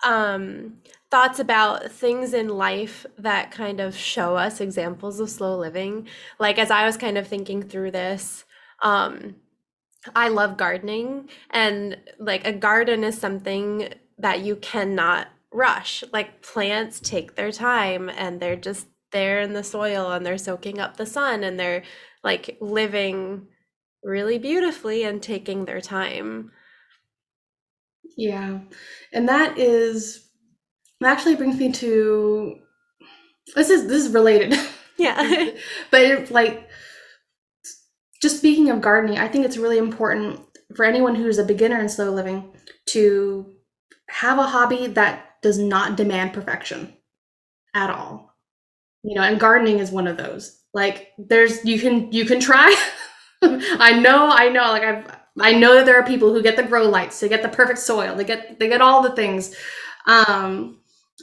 [0.05, 0.77] um
[1.11, 6.07] thoughts about things in life that kind of show us examples of slow living?
[6.39, 8.45] Like as i was kind of thinking through this
[8.81, 9.35] um
[10.15, 16.03] i love gardening and like a garden is something that you cannot rush.
[16.11, 20.79] Like plants take their time and they're just there in the soil and they're soaking
[20.79, 21.83] up the sun and they're
[22.23, 23.47] like living
[24.03, 26.51] really beautifully and taking their time.
[28.17, 28.59] Yeah.
[29.13, 30.28] And that is
[31.01, 32.59] that actually brings me to
[33.55, 34.55] this is this is related.
[34.97, 35.49] Yeah.
[35.91, 36.69] but it, like
[38.21, 40.41] just speaking of gardening, I think it's really important
[40.75, 42.53] for anyone who's a beginner in slow living
[42.87, 43.53] to
[44.09, 46.93] have a hobby that does not demand perfection.
[47.73, 48.35] at all.
[49.03, 50.59] You know, and gardening is one of those.
[50.73, 52.75] Like there's you can you can try.
[53.41, 55.07] I know, I know, like I've
[55.39, 57.79] I know that there are people who get the grow lights, they get the perfect
[57.79, 59.55] soil, they get they get all the things.
[60.05, 60.81] Um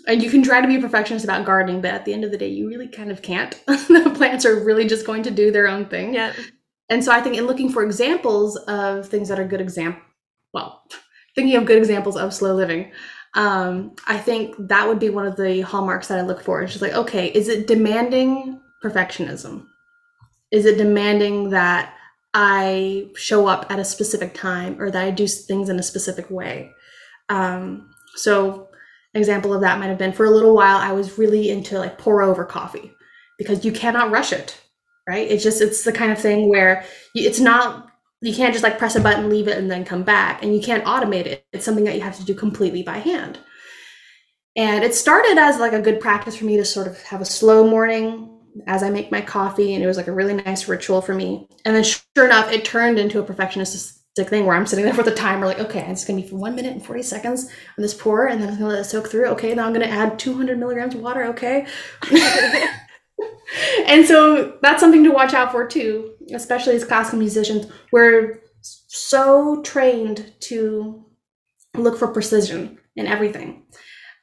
[0.09, 2.38] you can try to be a perfectionist about gardening, but at the end of the
[2.38, 3.61] day, you really kind of can't.
[3.66, 6.14] the plants are really just going to do their own thing.
[6.14, 6.32] Yeah.
[6.88, 10.03] And so I think in looking for examples of things that are good example,
[10.53, 10.82] well,
[11.34, 12.92] thinking of good examples of slow living,
[13.34, 16.62] um, I think that would be one of the hallmarks that I look for.
[16.62, 19.66] It's just like, okay, is it demanding perfectionism?
[20.51, 21.92] Is it demanding that
[22.32, 26.30] I show up at a specific time or that I do things in a specific
[26.30, 26.72] way?
[27.28, 28.65] Um, so,
[29.16, 31.98] example of that might have been for a little while, I was really into like
[31.98, 32.92] pour over coffee
[33.38, 34.60] because you cannot rush it
[35.06, 35.30] right?
[35.30, 37.90] It's just it's the kind of thing where you, it's not
[38.22, 40.60] you can't just like press a button, leave it, and then come back, and you
[40.60, 41.46] can't automate it.
[41.52, 43.38] It's something that you have to do completely by hand.
[44.56, 47.26] And it started as like a good practice for me to sort of have a
[47.26, 48.32] slow morning
[48.66, 51.46] as I make my coffee, and it was like a really nice ritual for me.
[51.64, 53.22] And then, sure enough, it turned into a
[54.24, 56.54] thing where I'm sitting there with a timer, like, okay, it's gonna be for one
[56.54, 59.26] minute and 40 seconds on this pour, and then I'm gonna let it soak through.
[59.26, 61.24] Okay, now I'm gonna add 200 milligrams of water.
[61.24, 61.66] Okay.
[63.86, 67.66] and so that's something to watch out for too, especially as classical musicians.
[67.92, 71.04] We're so trained to
[71.74, 73.64] look for precision in everything.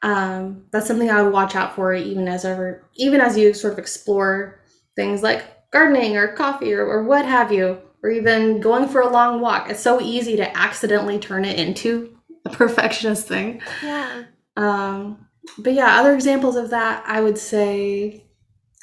[0.01, 3.73] Um, that's something I would watch out for, even as ever, even as you sort
[3.73, 4.59] of explore
[4.95, 9.09] things like gardening or coffee or, or what have you, or even going for a
[9.09, 9.69] long walk.
[9.69, 13.61] It's so easy to accidentally turn it into a perfectionist thing.
[13.81, 14.25] Yeah.
[14.57, 15.25] Um,
[15.57, 18.25] but yeah, other examples of that, I would say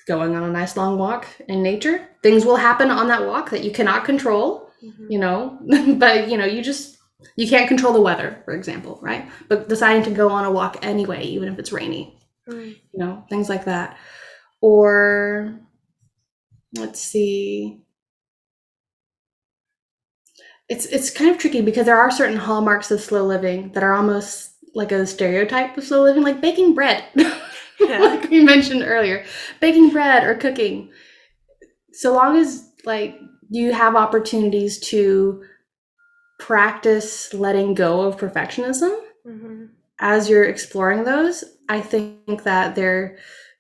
[0.07, 2.09] going on a nice long walk in nature.
[2.23, 5.07] Things will happen on that walk that you cannot control, mm-hmm.
[5.11, 5.59] you know,
[5.99, 6.97] but you know, you just
[7.37, 9.29] you can't control the weather, for example, right?
[9.49, 12.18] But deciding to go on a walk anyway, even if it's rainy,
[12.49, 12.68] mm.
[12.71, 13.99] you know, things like that.
[14.61, 15.59] Or
[16.77, 17.83] let's see.
[20.71, 23.93] It's it's kind of tricky because there are certain hallmarks of slow living that are
[23.93, 27.05] almost like a stereotype of slow living, like baking bread.
[27.81, 27.99] yeah.
[27.99, 29.25] like we mentioned earlier
[29.61, 30.91] baking bread or cooking
[31.93, 33.18] so long as like
[33.49, 35.43] you have opportunities to
[36.39, 39.66] practice letting go of perfectionism mm-hmm.
[39.99, 43.18] as you're exploring those i think that they're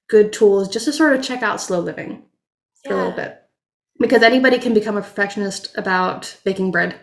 [0.08, 2.22] good tools just to sort of check out slow living
[2.84, 3.39] for a little bit
[4.00, 6.98] because anybody can become a perfectionist about baking bread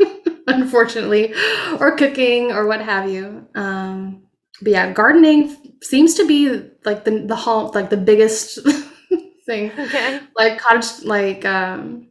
[0.46, 1.34] unfortunately
[1.80, 4.26] or cooking or what have you um,
[4.60, 8.58] but yeah, gardening seems to be like the the hall like the biggest
[9.46, 9.70] thing.
[9.78, 10.20] Okay.
[10.34, 12.08] Like cottage like um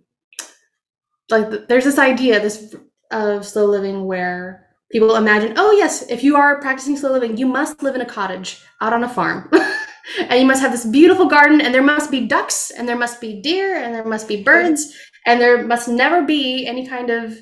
[1.29, 2.75] like there's this idea this
[3.11, 7.47] of slow living where people imagine, oh yes, if you are practicing slow living, you
[7.47, 9.49] must live in a cottage out on a farm.
[10.17, 13.19] and you must have this beautiful garden and there must be ducks and there must
[13.19, 14.95] be deer and there must be birds
[15.25, 17.37] and there must never be any kind of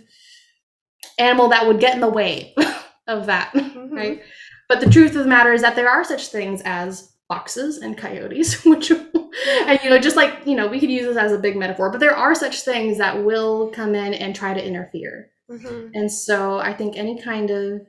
[1.17, 2.55] animal that would get in the way
[3.07, 3.93] of that, mm-hmm.
[3.93, 4.21] right?
[4.69, 7.97] But the truth of the matter is that there are such things as foxes and
[7.97, 11.37] coyotes, which, and you know, just like, you know, we could use this as a
[11.37, 15.29] big metaphor, but there are such things that will come in and try to interfere.
[15.49, 15.89] Mm-hmm.
[15.93, 17.81] And so I think any kind of,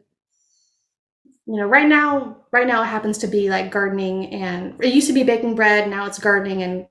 [1.47, 5.09] you know, right now, right now it happens to be like gardening and it used
[5.09, 5.89] to be baking bread.
[5.91, 6.87] Now it's gardening and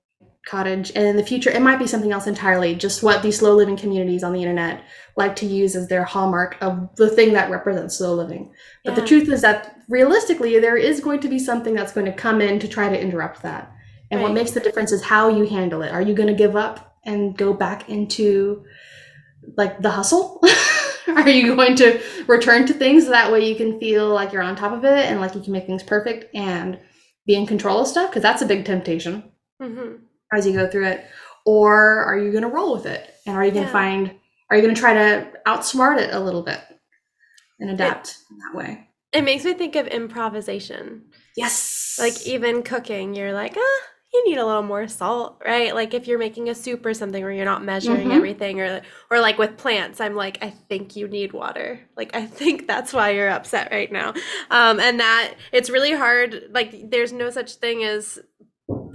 [0.46, 3.56] cottage and in the future it might be something else entirely just what these slow
[3.56, 4.84] living communities on the internet
[5.16, 8.52] like to use as their hallmark of the thing that represents slow living
[8.84, 9.00] but yeah.
[9.00, 12.42] the truth is that realistically there is going to be something that's going to come
[12.42, 13.72] in to try to interrupt that
[14.12, 14.28] and right.
[14.28, 16.98] what makes the difference is how you handle it are you going to give up
[17.06, 18.66] and go back into
[19.56, 20.42] like the hustle
[21.16, 24.42] are you going to return to things so that way you can feel like you're
[24.42, 26.80] on top of it and like you can make things perfect and
[27.26, 28.10] be in control of stuff?
[28.10, 29.24] Because that's a big temptation
[29.62, 29.96] mm-hmm.
[30.34, 31.06] as you go through it.
[31.46, 33.14] Or are you going to roll with it?
[33.26, 33.74] And are you going to yeah.
[33.74, 34.16] find
[34.50, 36.62] are you going to try to outsmart it a little bit
[37.60, 38.88] and adapt it, in that way?
[39.12, 41.06] It makes me think of improvisation.
[41.36, 41.98] Yes.
[42.00, 43.82] Like even cooking you're like ah
[44.14, 47.24] you need a little more salt right like if you're making a soup or something
[47.24, 48.12] where you're not measuring mm-hmm.
[48.12, 52.26] everything or or like with plants i'm like i think you need water like i
[52.40, 54.14] think that's why you're upset right now
[54.52, 58.20] um and that it's really hard like there's no such thing as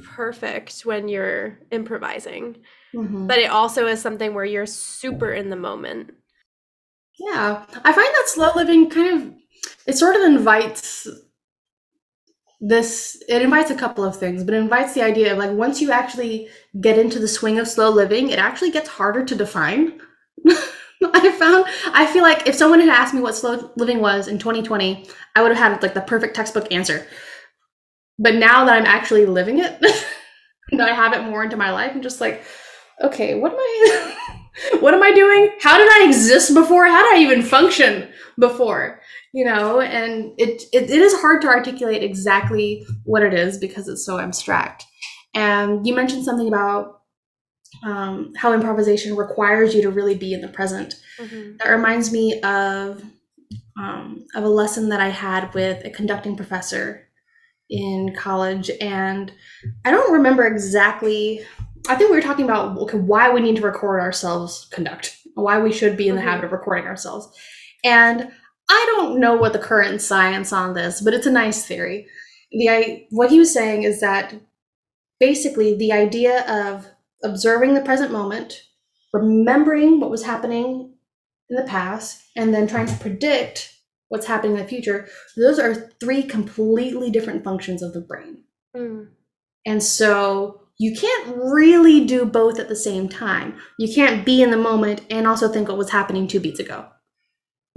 [0.02, 2.56] perfect when you're improvising.
[2.94, 3.26] Mm-hmm.
[3.26, 6.12] But it also is something where you're super in the moment.
[7.18, 7.64] Yeah.
[7.84, 9.34] I find that slow living kind of
[9.86, 11.08] it sort of invites
[12.61, 15.80] this it invites a couple of things, but it invites the idea of like once
[15.80, 16.48] you actually
[16.80, 20.00] get into the swing of slow living, it actually gets harder to define.
[21.14, 24.38] I found I feel like if someone had asked me what slow living was in
[24.38, 25.06] 2020,
[25.36, 27.06] I would have had like the perfect textbook answer
[28.18, 29.80] but now that I'm actually living it,
[30.72, 32.42] that I have it more into my life, I'm just like,
[33.02, 34.14] okay, what am I
[34.80, 35.52] what am I doing?
[35.61, 36.86] How did I exist before?
[36.86, 39.00] How did I even function before?
[39.35, 43.87] You know, and it, it, it is hard to articulate exactly what it is because
[43.87, 44.85] it's so abstract.
[45.35, 47.03] And you mentioned something about
[47.85, 50.95] um, how improvisation requires you to really be in the present.
[51.18, 51.59] Mm-hmm.
[51.59, 53.03] That reminds me of
[53.79, 57.07] um, of a lesson that I had with a conducting professor
[57.70, 59.31] in college, and
[59.85, 61.45] I don't remember exactly
[61.89, 65.59] I think we were talking about okay, why we need to record ourselves conduct, why
[65.59, 66.31] we should be in the mm-hmm.
[66.31, 67.29] habit of recording ourselves.
[67.85, 68.31] And
[68.68, 72.06] I don't know what the current science on this, but it's a nice theory.
[72.52, 74.34] The I, what he was saying is that
[75.20, 76.86] basically the idea of
[77.22, 78.62] observing the present moment,
[79.12, 80.94] remembering what was happening
[81.50, 83.74] in the past, and then trying to predict
[84.08, 88.44] what's happening in the future, those are three completely different functions of the brain.
[88.76, 89.08] Mm.
[89.66, 93.58] And so you can't really do both at the same time.
[93.78, 96.86] You can't be in the moment and also think what was happening two beats ago.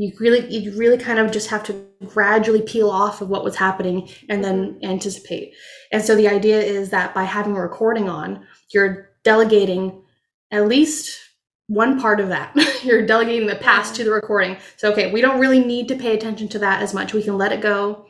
[0.02, 3.56] You really, you really kind of just have to gradually peel off of what was
[3.56, 5.54] happening and then anticipate.
[5.92, 10.04] And so the idea is that by having a recording on, you're delegating
[10.50, 11.20] at least
[11.68, 12.56] one part of that.
[12.84, 14.58] you're delegating the past to the recording.
[14.78, 17.14] So, okay, we don't really need to pay attention to that as much.
[17.14, 18.08] We can let it go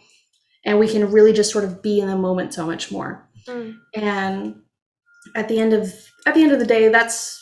[0.66, 3.28] and we can really just sort of be in the moment so much more.
[3.48, 3.78] Mm.
[3.96, 4.62] And
[5.36, 5.94] at the end of
[6.26, 7.38] at the end of the day, that's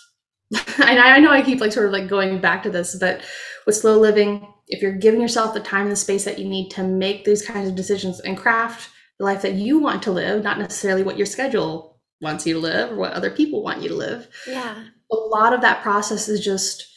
[0.52, 3.22] and I know I keep like sort of like going back to this, but
[3.70, 6.70] with slow living, if you're giving yourself the time and the space that you need
[6.72, 8.89] to make these kinds of decisions and craft
[9.20, 12.59] the life that you want to live, not necessarily what your schedule wants you to
[12.59, 14.28] live or what other people want you to live.
[14.47, 14.86] Yeah.
[15.11, 16.88] A lot of that process is just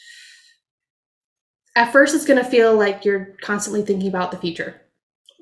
[1.77, 4.81] at first it's going to feel like you're constantly thinking about the future.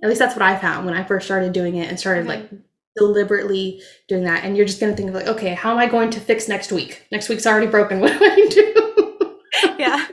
[0.02, 2.40] At least that's what I found when I first started doing it and started okay.
[2.40, 2.50] like
[2.96, 5.86] deliberately doing that and you're just going to think of like okay how am i
[5.86, 10.06] going to fix next week next week's already broken what do i do yeah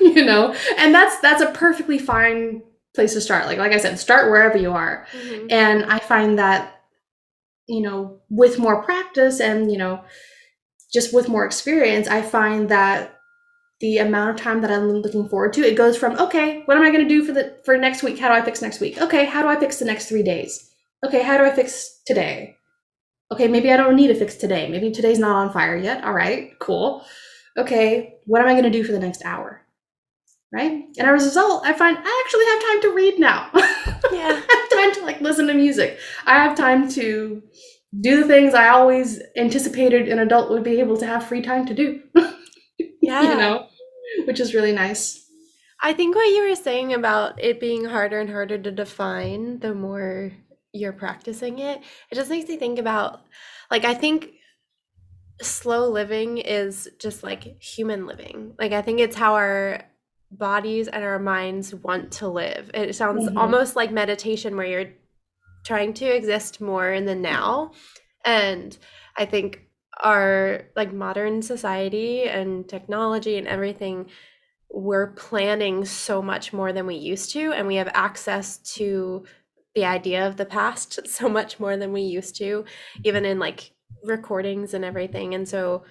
[0.00, 2.62] you know and that's that's a perfectly fine
[2.94, 5.46] place to start like like i said start wherever you are mm-hmm.
[5.50, 6.82] and i find that
[7.68, 10.02] you know with more practice and you know
[10.92, 13.12] just with more experience i find that
[13.80, 16.82] the amount of time that i'm looking forward to it goes from okay what am
[16.82, 19.00] i going to do for the for next week how do i fix next week
[19.00, 20.70] okay how do i fix the next three days
[21.04, 22.56] okay, how do I fix today?
[23.32, 24.68] Okay, maybe I don't need to fix today.
[24.68, 26.04] Maybe today's not on fire yet.
[26.04, 27.04] All right, cool.
[27.56, 29.62] Okay, what am I going to do for the next hour?
[30.52, 30.84] Right?
[30.98, 33.50] And as a result, I find I actually have time to read now.
[34.12, 34.28] Yeah.
[34.48, 35.98] I have time to like listen to music.
[36.26, 37.42] I have time to
[38.00, 41.66] do the things I always anticipated an adult would be able to have free time
[41.66, 42.02] to do.
[43.02, 43.22] yeah.
[43.22, 43.66] you know,
[44.26, 45.26] which is really nice.
[45.80, 49.74] I think what you were saying about it being harder and harder to define the
[49.74, 50.32] more
[50.72, 51.80] you're practicing it,
[52.10, 53.22] it just makes me think about
[53.70, 54.30] like I think
[55.42, 58.54] slow living is just like human living.
[58.58, 59.82] Like I think it's how our
[60.30, 62.70] bodies and our minds want to live.
[62.74, 63.38] It sounds mm-hmm.
[63.38, 64.92] almost like meditation where you're
[65.64, 67.72] trying to exist more in the now.
[68.24, 68.76] And
[69.16, 69.66] I think
[70.02, 74.06] our like modern society and technology and everything
[74.70, 79.24] we're planning so much more than we used to and we have access to
[79.74, 82.64] the idea of the past so much more than we used to
[83.04, 83.72] even in like
[84.04, 85.82] recordings and everything and so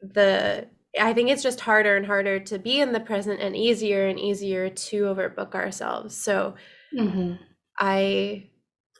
[0.00, 0.68] the
[1.00, 4.18] i think it's just harder and harder to be in the present and easier and
[4.18, 6.16] easier to overbook ourselves.
[6.16, 6.54] So
[6.96, 7.34] mm-hmm.
[7.78, 8.48] i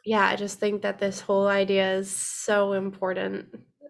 [0.05, 3.47] yeah i just think that this whole idea is so important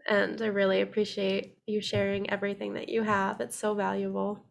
[0.08, 3.40] and i really appreciate you sharing everything that you have.
[3.40, 4.44] It's so valuable.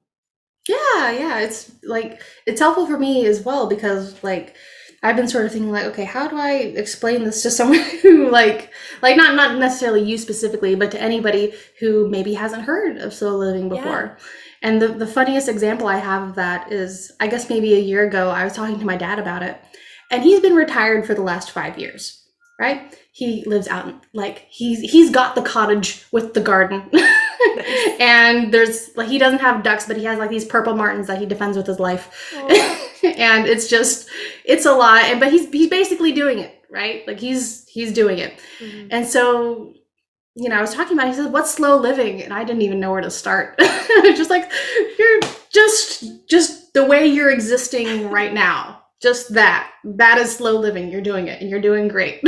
[0.67, 4.55] Yeah yeah it's like it's helpful for me as well because like
[5.03, 8.29] I've been sort of thinking like, okay, how do I explain this to someone who
[8.29, 8.71] like
[9.01, 13.37] like not not necessarily you specifically, but to anybody who maybe hasn't heard of slow
[13.37, 14.17] living before.
[14.17, 14.25] Yeah.
[14.63, 18.07] And the, the funniest example I have of that is I guess maybe a year
[18.07, 19.59] ago I was talking to my dad about it.
[20.09, 22.25] And he's been retired for the last five years,
[22.59, 22.97] right?
[23.11, 26.89] He lives out in, like he's he's got the cottage with the garden.
[27.99, 31.19] and there's like he doesn't have ducks, but he has like these purple martins that
[31.19, 32.33] he defends with his life.
[32.37, 34.09] and it's just
[34.45, 35.03] it's a lot.
[35.05, 37.07] And but he's he's basically doing it, right?
[37.07, 38.39] Like he's he's doing it.
[38.59, 38.87] Mm-hmm.
[38.91, 39.73] And so
[40.37, 42.21] you know, I was talking about, it, he said, what's slow living?
[42.21, 43.57] And I didn't even know where to start.
[43.59, 44.51] just like,
[44.99, 45.19] you're
[45.51, 48.83] just, just the way you're existing right now.
[49.01, 49.71] Just that.
[49.83, 50.91] That is slow living.
[50.91, 52.21] You're doing it and you're doing great.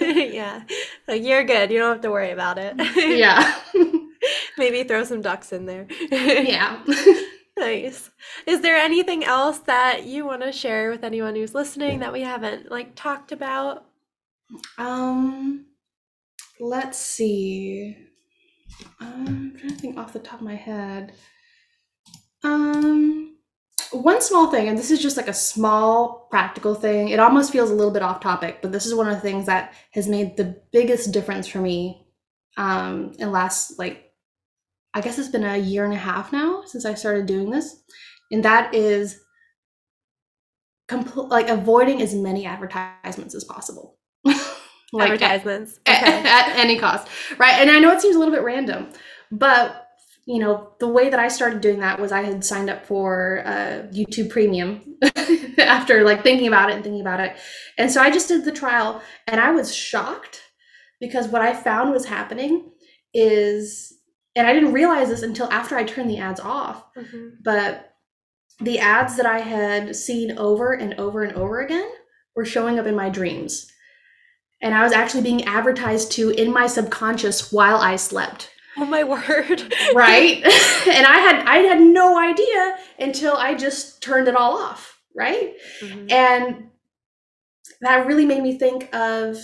[0.00, 0.62] yeah.
[1.08, 1.72] Like you're good.
[1.72, 2.76] You don't have to worry about it.
[2.96, 3.58] yeah.
[4.60, 5.86] Maybe throw some ducks in there.
[6.10, 6.84] yeah.
[7.58, 8.10] Nice.
[8.46, 12.22] Is there anything else that you want to share with anyone who's listening that we
[12.22, 13.84] haven't like talked about?
[14.78, 15.66] Um,
[16.58, 17.98] let's see.
[18.98, 21.12] Um, I'm trying to think off the top of my head.
[22.44, 23.36] Um,
[23.92, 27.08] one small thing, and this is just like a small practical thing.
[27.08, 29.44] It almost feels a little bit off topic, but this is one of the things
[29.46, 32.06] that has made the biggest difference for me
[32.56, 34.09] um, in last like
[34.94, 37.82] I guess it's been a year and a half now since I started doing this,
[38.30, 39.20] and that is
[40.88, 43.98] compl- like avoiding as many advertisements as possible.
[44.92, 46.12] like advertisements at, okay.
[46.28, 47.54] at, any cost, right?
[47.60, 48.88] And I know it seems a little bit random,
[49.30, 49.86] but
[50.26, 53.42] you know the way that I started doing that was I had signed up for
[53.46, 54.96] uh, YouTube Premium
[55.58, 57.36] after like thinking about it and thinking about it,
[57.78, 60.42] and so I just did the trial, and I was shocked
[61.00, 62.72] because what I found was happening
[63.14, 63.99] is
[64.40, 66.82] and I didn't realize this until after I turned the ads off.
[66.96, 67.28] Mm-hmm.
[67.44, 67.92] But
[68.58, 71.90] the ads that I had seen over and over and over again
[72.34, 73.70] were showing up in my dreams.
[74.62, 78.50] And I was actually being advertised to in my subconscious while I slept.
[78.78, 79.74] Oh my word.
[79.94, 80.36] right?
[80.88, 85.52] and I had I had no idea until I just turned it all off, right?
[85.82, 86.10] Mm-hmm.
[86.10, 86.70] And
[87.82, 89.36] that really made me think of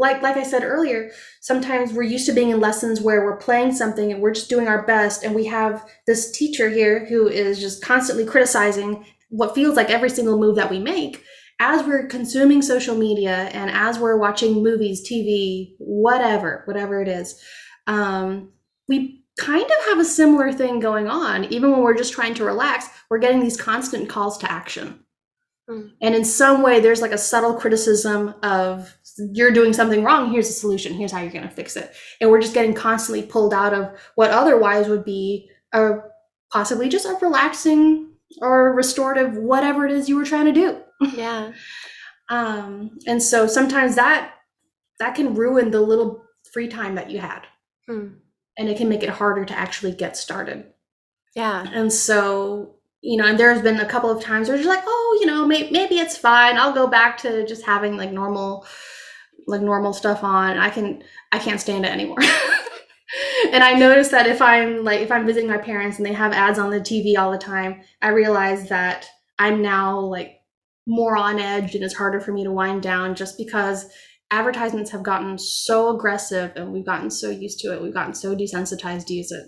[0.00, 3.72] like like I said earlier, sometimes we're used to being in lessons where we're playing
[3.72, 7.60] something and we're just doing our best and we have this teacher here who is
[7.60, 11.22] just constantly criticizing what feels like every single move that we make
[11.60, 17.38] as we're consuming social media and as we're watching movies, TV, whatever, whatever it is.
[17.86, 18.52] Um,
[18.88, 22.44] we kind of have a similar thing going on even when we're just trying to
[22.44, 25.04] relax, we're getting these constant calls to action.
[25.70, 25.92] Mm.
[26.02, 28.96] And in some way, there's like a subtle criticism of
[29.32, 30.32] you're doing something wrong.
[30.32, 30.94] Here's a solution.
[30.94, 31.92] Here's how you're going to fix it.
[32.20, 35.98] And we're just getting constantly pulled out of what otherwise would be a
[36.52, 40.80] possibly just a relaxing or restorative, whatever it is you were trying to do.
[41.14, 41.52] Yeah.
[42.30, 44.34] um, and so sometimes that
[44.98, 47.46] that can ruin the little free time that you had.
[47.88, 48.08] Hmm.
[48.58, 50.66] And it can make it harder to actually get started.
[51.34, 51.64] Yeah.
[51.72, 55.18] And so you know, and there's been a couple of times where you're like, oh,
[55.20, 56.58] you know, may- maybe it's fine.
[56.58, 58.66] I'll go back to just having like normal,
[59.46, 60.58] like normal stuff on.
[60.58, 62.18] I can, I can't stand it anymore.
[63.52, 66.32] and I notice that if I'm like, if I'm visiting my parents and they have
[66.32, 69.06] ads on the TV all the time, I realize that
[69.38, 70.40] I'm now like
[70.86, 73.86] more on edge and it's harder for me to wind down just because
[74.30, 77.82] advertisements have gotten so aggressive and we've gotten so used to it.
[77.82, 79.46] We've gotten so desensitized to use it.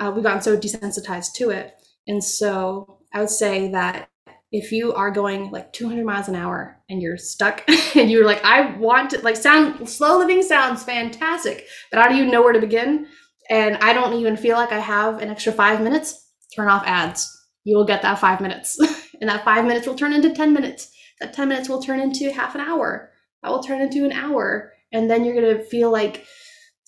[0.00, 1.74] Uh, we've gotten so desensitized to it
[2.10, 4.09] and so I would say that
[4.52, 7.62] if you are going like 200 miles an hour and you're stuck
[7.96, 12.18] and you're like, I want to, like, sound slow living sounds fantastic, but I don't
[12.18, 13.06] even know where to begin.
[13.48, 17.28] And I don't even feel like I have an extra five minutes, turn off ads.
[17.64, 18.78] You will get that five minutes.
[19.20, 20.90] and that five minutes will turn into 10 minutes.
[21.20, 23.10] That 10 minutes will turn into half an hour.
[23.42, 24.72] That will turn into an hour.
[24.92, 26.26] And then you're going to feel like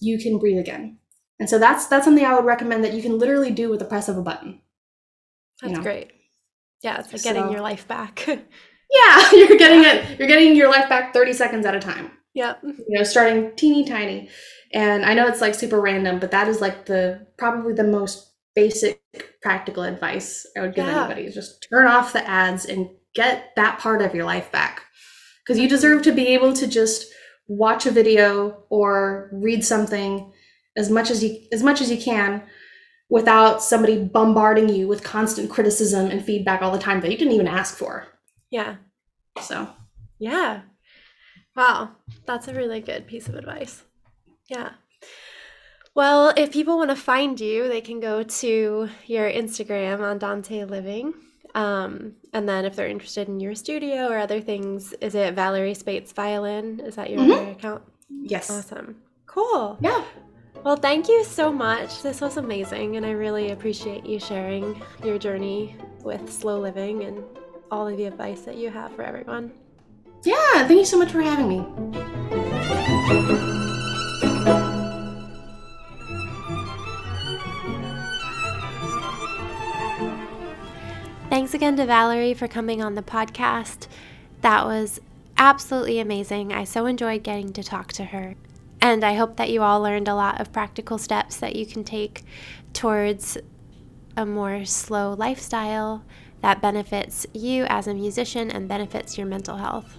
[0.01, 0.99] you can breathe again.
[1.39, 3.85] And so that's that's something I would recommend that you can literally do with the
[3.85, 4.61] press of a button.
[5.61, 5.83] That's you know?
[5.83, 6.13] great.
[6.83, 8.26] Yeah, it's like so, getting your life back.
[8.26, 10.18] yeah, you're getting it.
[10.18, 12.11] You're getting your life back 30 seconds at a time.
[12.35, 12.61] Yep.
[12.62, 14.28] You know, starting teeny tiny.
[14.72, 18.33] And I know it's like super random, but that is like the probably the most
[18.55, 19.03] basic
[19.43, 21.05] practical advice I would give yeah.
[21.05, 24.83] anybody is just turn off the ads and get that part of your life back.
[25.45, 27.12] Because you deserve to be able to just
[27.49, 30.33] watch a video or read something
[30.76, 32.43] as much as you as much as you can
[33.13, 37.35] without somebody bombarding you with constant criticism and feedback all the time that you didn't
[37.35, 38.07] even ask for.
[38.51, 38.77] Yeah.
[39.43, 39.69] So,
[40.19, 40.63] yeah.
[41.55, 41.91] Wow.
[42.25, 43.83] That's a really good piece of advice.
[44.49, 44.71] Yeah.
[45.95, 51.13] Well, if people want to find you, they can go to your Instagram Andante Living.
[51.55, 55.75] Um, and then if they're interested in your studio or other things, is it Valeri
[55.75, 56.81] Speights Violin?
[56.81, 57.51] Is that your mm-hmm.
[57.51, 57.83] account?
[58.09, 58.49] Yes.
[58.49, 59.03] Awesome.
[59.27, 59.77] Cool.
[59.83, 60.03] Yeah.
[60.65, 62.03] Well, thank you so much.
[62.03, 67.25] This was amazing, and I really appreciate you sharing your journey with slow living and
[67.73, 69.51] all of the advice that you have for everyone.
[70.23, 71.67] Yeah, thank you so much for having me.
[81.29, 83.89] Thanks again to Valeri for coming on the podcast.
[84.43, 85.01] That was
[85.37, 86.53] absolutely amazing.
[86.53, 88.37] I so enjoyed getting to talk to her.
[88.83, 91.85] And I hope that you all learned a lot of practical steps that you can
[91.85, 92.24] take
[92.72, 93.39] towards
[94.16, 96.05] a more slow lifestyle
[96.41, 99.97] that benefits you as a musician and benefits your mental health.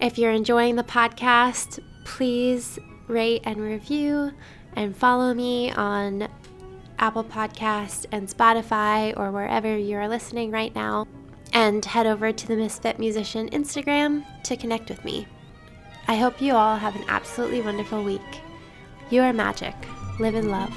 [0.00, 4.32] If you're enjoying the podcast, please rate and review
[4.74, 6.26] and follow me on
[6.98, 11.06] Apple Podcast and Spotify or wherever you're listening right now.
[11.52, 15.28] And head over to the Misfit Musician Instagram to connect with me.
[16.10, 18.40] I hope you all have an absolutely wonderful week.
[19.10, 19.74] You are magic.
[20.18, 20.74] Live in love.